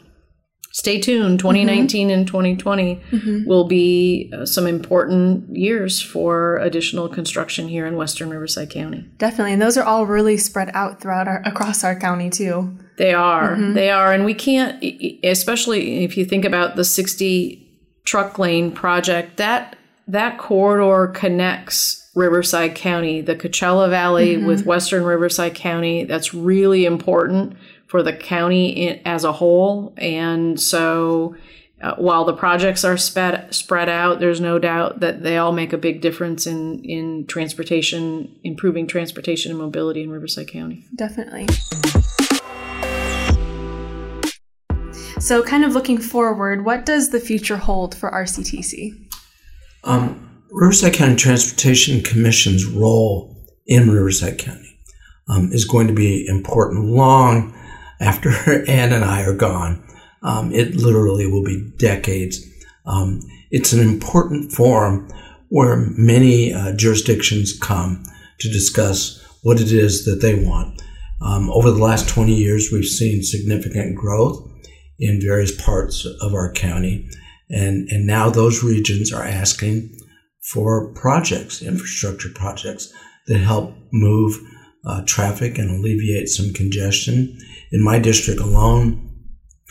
stay 0.76 1.00
tuned. 1.00 1.40
2019 1.40 2.10
and 2.10 2.28
2020 2.28 2.96
mm-hmm. 2.98 3.46
will 3.46 3.64
be 3.64 4.30
uh, 4.36 4.46
some 4.46 4.68
important 4.68 5.56
years 5.56 6.02
for 6.02 6.58
additional 6.58 7.08
construction 7.08 7.70
here 7.70 7.86
in 7.86 7.96
Western 7.96 8.30
Riverside 8.30 8.70
County. 8.70 9.10
Definitely. 9.18 9.54
And 9.54 9.62
those 9.62 9.78
are 9.78 9.86
all 9.86 10.06
really 10.06 10.36
spread 10.36 10.70
out 10.74 11.00
throughout 11.00 11.30
our 11.30 11.42
across 11.46 11.86
our 11.86 11.98
county 11.98 12.30
too. 12.30 12.78
They 12.98 13.14
are. 13.14 13.56
Mm-hmm. 13.56 13.74
They 13.74 13.90
are. 13.90 14.12
And 14.12 14.26
we 14.26 14.34
can't, 14.34 14.84
especially 15.24 16.04
if 16.04 16.18
you 16.18 16.26
think 16.26 16.44
about 16.44 16.76
the 16.76 16.84
60 16.84 17.62
truck 18.04 18.38
lane 18.38 18.70
project, 18.74 19.38
that 19.38 19.78
that 20.10 20.38
corridor 20.38 21.08
connects 21.14 22.06
Riverside 22.16 22.76
County, 22.76 23.22
the 23.22 23.36
Coachella 23.36 23.90
Valley 23.90 24.36
mm-hmm. 24.36 24.46
with 24.46 24.66
Western 24.66 25.04
Riverside 25.06 25.56
County. 25.56 26.04
That's 26.04 26.34
really 26.34 26.86
important 26.86 27.56
for 27.88 28.02
the 28.04 28.14
county 28.14 28.90
i- 28.90 29.02
as 29.06 29.24
a 29.24 29.32
whole. 29.32 29.94
And 29.98 30.60
so 30.60 31.36
uh, 31.82 31.96
while 31.96 32.26
the 32.26 32.34
projects 32.34 32.84
are 32.86 32.98
spread 32.98 33.54
spread 33.54 33.90
out, 33.90 34.20
there's 34.20 34.40
no 34.42 34.58
doubt 34.58 35.02
that 35.02 35.24
they 35.24 35.38
all 35.38 35.52
make 35.52 35.74
a 35.74 35.78
big 35.78 36.02
difference 36.02 36.48
in 36.48 36.84
in 36.84 37.26
transportation, 37.28 38.34
improving 38.44 38.88
transportation 38.88 39.52
and 39.52 39.60
mobility 39.60 40.02
in 40.02 40.10
Riverside 40.10 40.48
County. 40.48 40.86
Definitely. 40.96 41.48
So, 45.20 45.42
kind 45.42 45.64
of 45.66 45.74
looking 45.74 45.98
forward, 45.98 46.66
what 46.66 46.86
does 46.86 47.10
the 47.10 47.20
future 47.20 47.58
hold 47.58 47.96
for 47.96 48.12
RCTC? 48.12 48.92
Um, 49.84 50.44
Riverside 50.52 50.94
County 50.94 51.16
Transportation 51.16 52.02
Commission's 52.02 52.66
role 52.66 53.36
in 53.66 53.90
Riverside 53.90 54.38
County 54.38 54.78
um, 55.28 55.52
is 55.52 55.66
going 55.66 55.88
to 55.88 55.94
be 55.94 56.28
important 56.28 56.86
long 56.86 57.54
after 58.00 58.30
Anne 58.70 58.94
and 58.94 59.06
I 59.06 59.24
are 59.24 59.36
gone. 59.36 59.84
Um, 60.24 60.52
it 60.52 60.76
literally 60.76 61.28
will 61.28 61.44
be 61.44 61.72
decades. 61.78 62.44
Um, 62.86 63.22
it's 63.52 63.74
an 63.74 63.80
important 63.80 64.52
forum 64.52 65.08
where 65.50 65.78
many 65.98 66.54
uh, 66.54 66.76
jurisdictions 66.76 67.58
come 67.58 68.04
to 68.40 68.50
discuss 68.50 69.24
what 69.44 69.62
it 69.62 69.72
is 69.72 70.06
that 70.06 70.22
they 70.22 70.36
want. 70.36 70.82
Um, 71.22 71.50
over 71.52 71.72
the 71.72 71.84
last 71.84 72.10
20 72.10 72.34
years, 72.34 72.72
we've 72.72 72.86
seen 72.86 73.24
significant 73.24 73.96
growth 73.96 74.52
in 75.00 75.22
various 75.22 75.56
parts 75.64 76.06
of 76.22 76.34
our 76.34 76.52
county. 76.52 77.08
And, 77.50 77.88
and 77.90 78.08
now 78.08 78.30
those 78.30 78.64
regions 78.64 79.14
are 79.14 79.24
asking 79.24 79.96
for 80.52 80.94
projects, 80.94 81.62
infrastructure 81.62 82.30
projects 82.30 82.94
that 83.28 83.40
help 83.40 83.74
move 83.92 84.40
uh, 84.86 85.02
traffic 85.06 85.58
and 85.58 85.70
alleviate 85.70 86.30
some 86.30 86.54
congestion. 86.54 87.38
In 87.72 87.84
my 87.84 88.00
district 88.00 88.40
alone, 88.40 89.12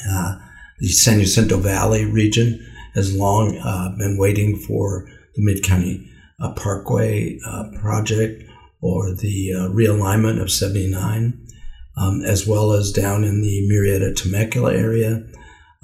uh, 0.08 0.38
the 0.78 0.88
San 0.88 1.20
Jacinto 1.20 1.58
Valley 1.58 2.04
region 2.04 2.64
has 2.94 3.14
long 3.14 3.56
uh, 3.58 3.94
been 3.96 4.18
waiting 4.18 4.56
for 4.56 5.08
the 5.34 5.42
Mid 5.42 5.62
County 5.62 6.08
uh, 6.40 6.52
Parkway 6.52 7.38
uh, 7.46 7.70
project 7.80 8.44
or 8.80 9.14
the 9.14 9.52
uh, 9.52 9.68
realignment 9.68 10.40
of 10.42 10.50
79, 10.50 11.46
um, 11.96 12.22
as 12.22 12.46
well 12.46 12.72
as 12.72 12.92
down 12.92 13.24
in 13.24 13.40
the 13.40 13.66
Murrieta 13.70 14.14
Temecula 14.14 14.74
area, 14.74 15.24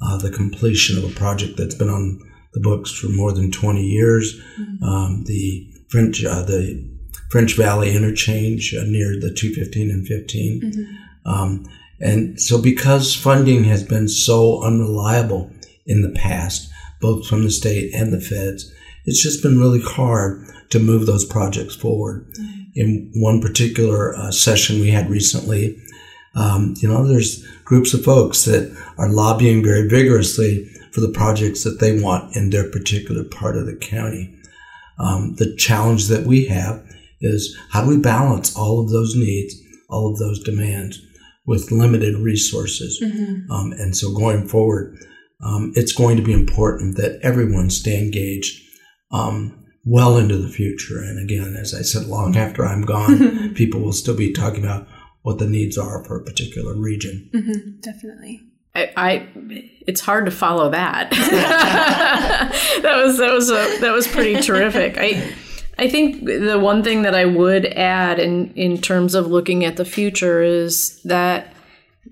uh, 0.03 0.17
the 0.17 0.29
completion 0.29 0.97
of 0.97 1.03
a 1.03 1.15
project 1.15 1.57
that's 1.57 1.75
been 1.75 1.89
on 1.89 2.19
the 2.53 2.59
books 2.59 2.91
for 2.91 3.07
more 3.07 3.31
than 3.31 3.51
20 3.51 3.81
years. 3.81 4.39
Um, 4.83 5.23
the 5.25 5.67
French, 5.89 6.23
uh, 6.23 6.43
the 6.43 6.90
French 7.31 7.55
Valley 7.55 7.95
interchange 7.95 8.75
uh, 8.75 8.83
near 8.83 9.17
the 9.17 9.33
215 9.33 9.89
and 9.89 10.05
15. 10.05 10.99
Um, 11.25 11.65
and 12.01 12.39
so, 12.39 12.61
because 12.61 13.15
funding 13.15 13.63
has 13.63 13.83
been 13.83 14.09
so 14.09 14.61
unreliable 14.63 15.49
in 15.85 16.01
the 16.01 16.09
past, 16.09 16.69
both 16.99 17.25
from 17.25 17.43
the 17.43 17.51
state 17.51 17.93
and 17.93 18.11
the 18.11 18.19
feds, 18.19 18.73
it's 19.05 19.23
just 19.23 19.41
been 19.41 19.59
really 19.59 19.81
hard 19.81 20.45
to 20.71 20.79
move 20.79 21.05
those 21.05 21.23
projects 21.23 21.75
forward. 21.75 22.27
In 22.75 23.11
one 23.15 23.39
particular 23.41 24.15
uh, 24.15 24.31
session 24.31 24.81
we 24.81 24.89
had 24.89 25.09
recently, 25.09 25.81
um, 26.35 26.73
you 26.77 26.87
know, 26.87 27.07
there's 27.07 27.45
groups 27.63 27.93
of 27.93 28.03
folks 28.03 28.43
that 28.45 28.75
are 28.97 29.09
lobbying 29.09 29.63
very 29.63 29.87
vigorously 29.87 30.65
for 30.91 30.99
the 30.99 31.09
projects 31.09 31.63
that 31.63 31.79
they 31.79 32.01
want 32.01 32.35
in 32.35 32.49
their 32.49 32.69
particular 32.69 33.23
part 33.23 33.55
of 33.55 33.65
the 33.65 33.75
county. 33.75 34.35
Um, 34.99 35.35
the 35.35 35.55
challenge 35.55 36.07
that 36.07 36.25
we 36.25 36.45
have 36.45 36.83
is 37.21 37.57
how 37.69 37.83
do 37.83 37.89
we 37.89 37.97
balance 37.97 38.55
all 38.55 38.81
of 38.81 38.89
those 38.89 39.15
needs, 39.15 39.55
all 39.89 40.11
of 40.11 40.19
those 40.19 40.43
demands 40.43 40.99
with 41.45 41.71
limited 41.71 42.17
resources? 42.17 43.01
Um, 43.49 43.73
and 43.73 43.95
so 43.95 44.13
going 44.13 44.47
forward, 44.47 44.97
um, 45.43 45.71
it's 45.75 45.93
going 45.93 46.17
to 46.17 46.23
be 46.23 46.33
important 46.33 46.97
that 46.97 47.19
everyone 47.23 47.69
stay 47.69 47.97
engaged 47.97 48.61
um, 49.11 49.65
well 49.85 50.17
into 50.17 50.37
the 50.37 50.49
future. 50.49 50.99
And 50.99 51.19
again, 51.19 51.55
as 51.59 51.73
I 51.73 51.81
said, 51.81 52.07
long 52.07 52.35
after 52.35 52.65
I'm 52.65 52.83
gone, 52.83 53.53
people 53.55 53.81
will 53.81 53.93
still 53.93 54.15
be 54.15 54.33
talking 54.33 54.63
about 54.63 54.87
what 55.23 55.39
the 55.39 55.47
needs 55.47 55.77
are 55.77 56.03
for 56.05 56.19
a 56.19 56.23
particular 56.23 56.75
region. 56.75 57.29
Mm-hmm. 57.33 57.79
Definitely. 57.81 58.41
I, 58.73 58.91
I 58.95 59.27
it's 59.85 59.99
hard 59.99 60.25
to 60.25 60.31
follow 60.31 60.69
that. 60.69 61.09
that 62.81 62.95
was 63.03 63.17
that 63.17 63.33
was 63.33 63.49
a, 63.49 63.79
that 63.81 63.91
was 63.91 64.07
pretty 64.07 64.41
terrific. 64.41 64.97
I 64.97 65.33
I 65.81 65.89
think 65.89 66.25
the 66.25 66.59
one 66.59 66.83
thing 66.83 67.01
that 67.01 67.15
I 67.15 67.25
would 67.25 67.65
add 67.65 68.19
in 68.19 68.53
in 68.53 68.79
terms 68.79 69.15
of 69.15 69.25
looking 69.25 69.65
at 69.65 69.77
the 69.77 69.85
future 69.85 70.43
is 70.43 71.01
that 71.01 71.55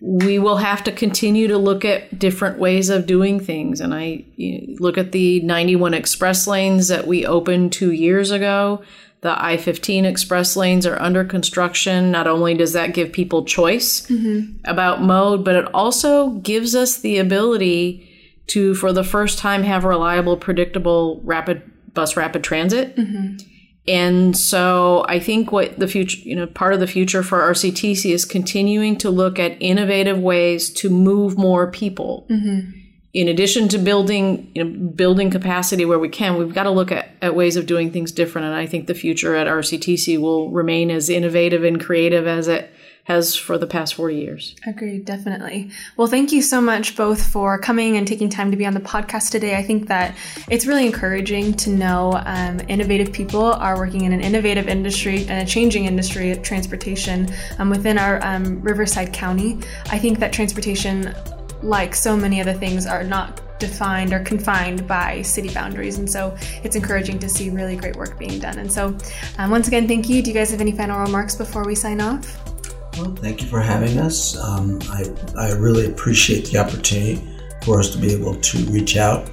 we 0.02 0.40
will 0.40 0.58
have 0.58 0.84
to 0.86 0.92
continue 0.92 1.48
to 1.48 1.58
look 1.58 1.86
at 1.86 2.18
different 2.18 2.58
ways 2.58 2.90
of 2.90 3.06
doing 3.06 3.40
things. 3.40 3.80
And 3.80 3.94
I 3.94 4.26
you 4.38 4.62
know, 4.62 4.76
look 4.80 4.98
at 4.98 5.12
the 5.12 5.42
91 5.42 5.94
express 5.94 6.48
lanes 6.48 6.88
that 6.88 7.06
we 7.06 7.28
opened 7.28 7.72
two 7.72 7.92
years 7.92 8.32
ago. 8.32 8.82
The 9.22 9.40
I 9.40 9.58
15 9.58 10.04
express 10.04 10.56
lanes 10.56 10.88
are 10.88 11.00
under 11.00 11.24
construction. 11.24 12.10
Not 12.10 12.26
only 12.26 12.56
does 12.56 12.74
that 12.74 12.96
give 12.96 13.12
people 13.12 13.46
choice 13.46 14.08
mm-hmm. 14.08 14.56
about 14.66 15.04
mode, 15.04 15.46
but 15.46 15.56
it 15.56 15.72
also 15.76 16.30
gives 16.30 16.74
us 16.74 16.98
the 16.98 17.20
ability 17.20 18.10
to, 18.48 18.74
for 18.74 18.92
the 18.92 19.04
first 19.04 19.38
time, 19.38 19.62
have 19.62 19.84
reliable, 19.84 20.38
predictable 20.38 21.22
rapid 21.24 21.62
bus 21.94 22.18
rapid 22.18 22.44
transit. 22.44 22.96
Mm-hmm. 22.96 23.49
And 23.90 24.38
so 24.38 25.04
I 25.10 25.20
think 25.20 25.52
what 25.52 25.80
the 25.80 25.88
future, 25.88 26.20
you 26.20 26.36
know, 26.36 26.46
part 26.46 26.76
of 26.76 26.80
the 26.80 26.86
future 26.86 27.24
for 27.24 27.40
RCTC 27.40 28.14
is 28.14 28.24
continuing 28.24 28.96
to 29.00 29.10
look 29.10 29.40
at 29.40 29.60
innovative 29.60 30.20
ways 30.20 30.70
to 30.74 30.92
move 30.92 31.40
more 31.40 31.72
people. 31.72 32.28
Mm-hmm. 32.30 32.70
In 33.16 33.28
addition 33.28 33.68
to 33.70 33.80
building, 33.80 34.52
you 34.54 34.64
know, 34.64 34.90
building 34.90 35.32
capacity 35.32 35.86
where 35.86 35.98
we 35.98 36.08
can, 36.08 36.38
we've 36.38 36.54
got 36.54 36.64
to 36.64 36.70
look 36.70 36.92
at, 36.92 37.10
at 37.24 37.34
ways 37.34 37.56
of 37.56 37.66
doing 37.66 37.92
things 37.92 38.12
different. 38.12 38.46
And 38.46 38.56
I 38.56 38.68
think 38.68 38.86
the 38.86 38.94
future 38.94 39.36
at 39.36 39.48
RCTC 39.48 40.22
will 40.22 40.52
remain 40.52 40.92
as 40.92 41.10
innovative 41.10 41.64
and 41.64 41.84
creative 41.84 42.28
as 42.28 42.48
it 42.48 42.72
has 43.10 43.36
for 43.36 43.58
the 43.58 43.66
past 43.66 43.96
40 43.96 44.16
years. 44.16 44.56
Agreed, 44.68 45.04
definitely. 45.04 45.72
Well, 45.98 46.08
thank 46.08 46.32
you 46.32 46.44
so 46.44 46.62
much 46.62 46.96
both 46.96 47.26
for 47.26 47.58
coming 47.58 47.98
and 47.98 48.08
taking 48.08 48.30
time 48.30 48.52
to 48.52 48.58
be 48.58 48.68
on 48.68 48.76
the 48.76 48.80
podcast 48.80 49.32
today. 49.32 49.56
I 49.56 49.64
think 49.64 49.88
that 49.88 50.16
it's 50.48 50.68
really 50.68 50.86
encouraging 50.86 51.54
to 51.54 51.72
know 51.72 52.22
um, 52.26 52.62
innovative 52.68 53.12
people 53.12 53.46
are 53.46 53.78
working 53.78 54.06
in 54.06 54.14
an 54.14 54.22
innovative 54.22 54.68
industry 54.68 55.26
and 55.28 55.42
a 55.42 55.46
changing 55.46 55.86
industry 55.86 56.30
of 56.30 56.44
transportation 56.44 57.28
um, 57.58 57.72
within 57.72 57.98
our 57.98 58.24
um, 58.24 58.62
Riverside 58.62 59.12
County. 59.12 59.58
I 59.88 59.98
think 59.98 60.20
that 60.20 60.32
transportation, 60.32 61.16
like 61.64 61.96
so 61.96 62.16
many 62.16 62.40
other 62.40 62.54
things, 62.54 62.86
are 62.86 63.04
not 63.04 63.42
defined 63.58 64.14
or 64.14 64.20
confined 64.20 64.88
by 64.88 65.24
city 65.24 65.52
boundaries. 65.52 65.98
And 65.98 66.08
so 66.08 66.38
it's 66.64 66.76
encouraging 66.76 67.18
to 67.20 67.28
see 67.28 67.50
really 67.50 67.76
great 67.76 67.96
work 67.96 68.20
being 68.20 68.40
done. 68.40 68.60
And 68.60 68.72
so, 68.72 68.96
um, 69.40 69.50
once 69.50 69.68
again, 69.68 69.88
thank 69.88 70.08
you. 70.08 70.22
Do 70.22 70.30
you 70.30 70.36
guys 70.36 70.52
have 70.52 70.62
any 70.62 70.74
final 70.74 71.00
remarks 71.00 71.36
before 71.36 71.66
we 71.66 71.74
sign 71.74 72.02
off? 72.02 72.59
Well, 72.98 73.16
thank 73.16 73.42
you 73.42 73.48
for 73.48 73.62
having 73.62 73.98
us. 74.00 74.38
Um, 74.38 74.80
I, 74.90 75.06
I 75.38 75.52
really 75.52 75.86
appreciate 75.86 76.46
the 76.46 76.58
opportunity 76.58 77.26
for 77.64 77.80
us 77.80 77.92
to 77.92 77.98
be 77.98 78.14
able 78.14 78.36
to 78.36 78.58
reach 78.66 78.98
out 78.98 79.30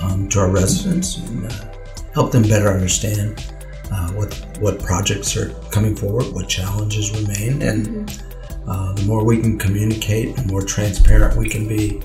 um, 0.00 0.28
to 0.30 0.40
our 0.40 0.50
residents 0.50 1.16
and 1.16 1.46
uh, 1.46 1.72
help 2.14 2.32
them 2.32 2.42
better 2.42 2.68
understand 2.68 3.52
uh, 3.90 4.10
what 4.12 4.34
what 4.60 4.80
projects 4.80 5.36
are 5.36 5.50
coming 5.70 5.94
forward, 5.94 6.32
what 6.32 6.48
challenges 6.48 7.10
remain, 7.12 7.62
and 7.62 8.10
uh, 8.66 8.92
the 8.92 9.02
more 9.02 9.24
we 9.24 9.40
can 9.40 9.58
communicate, 9.58 10.36
the 10.36 10.44
more 10.44 10.62
transparent 10.62 11.36
we 11.36 11.48
can 11.48 11.66
be 11.66 12.00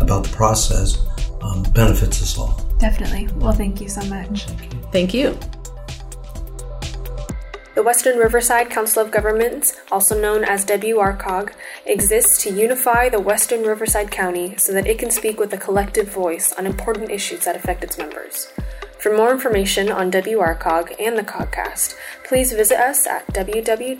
about 0.00 0.24
the 0.24 0.30
process, 0.30 0.98
um, 1.42 1.62
benefits 1.74 2.22
us 2.22 2.38
all. 2.38 2.60
Definitely. 2.78 3.28
Well, 3.36 3.52
thank 3.52 3.80
you 3.80 3.88
so 3.88 4.04
much. 4.04 4.44
Thank 4.92 5.14
you. 5.14 5.38
The 7.74 7.82
Western 7.82 8.18
Riverside 8.18 8.68
Council 8.68 9.02
of 9.02 9.10
Governments, 9.10 9.80
also 9.90 10.20
known 10.20 10.44
as 10.44 10.66
WRCOG, 10.66 11.54
exists 11.86 12.42
to 12.42 12.52
unify 12.52 13.08
the 13.08 13.18
Western 13.18 13.62
Riverside 13.62 14.10
County 14.10 14.56
so 14.58 14.74
that 14.74 14.86
it 14.86 14.98
can 14.98 15.10
speak 15.10 15.40
with 15.40 15.54
a 15.54 15.58
collective 15.58 16.08
voice 16.08 16.52
on 16.52 16.66
important 16.66 17.10
issues 17.10 17.46
that 17.46 17.56
affect 17.56 17.82
its 17.82 17.96
members. 17.96 18.52
For 18.98 19.16
more 19.16 19.32
information 19.32 19.90
on 19.90 20.12
WRCOG 20.12 21.00
and 21.00 21.16
the 21.16 21.22
COGcast, 21.22 21.96
please 22.24 22.52
visit 22.52 22.78
us 22.78 23.06
at 23.06 23.26
www.wrcog.us. 23.28 23.92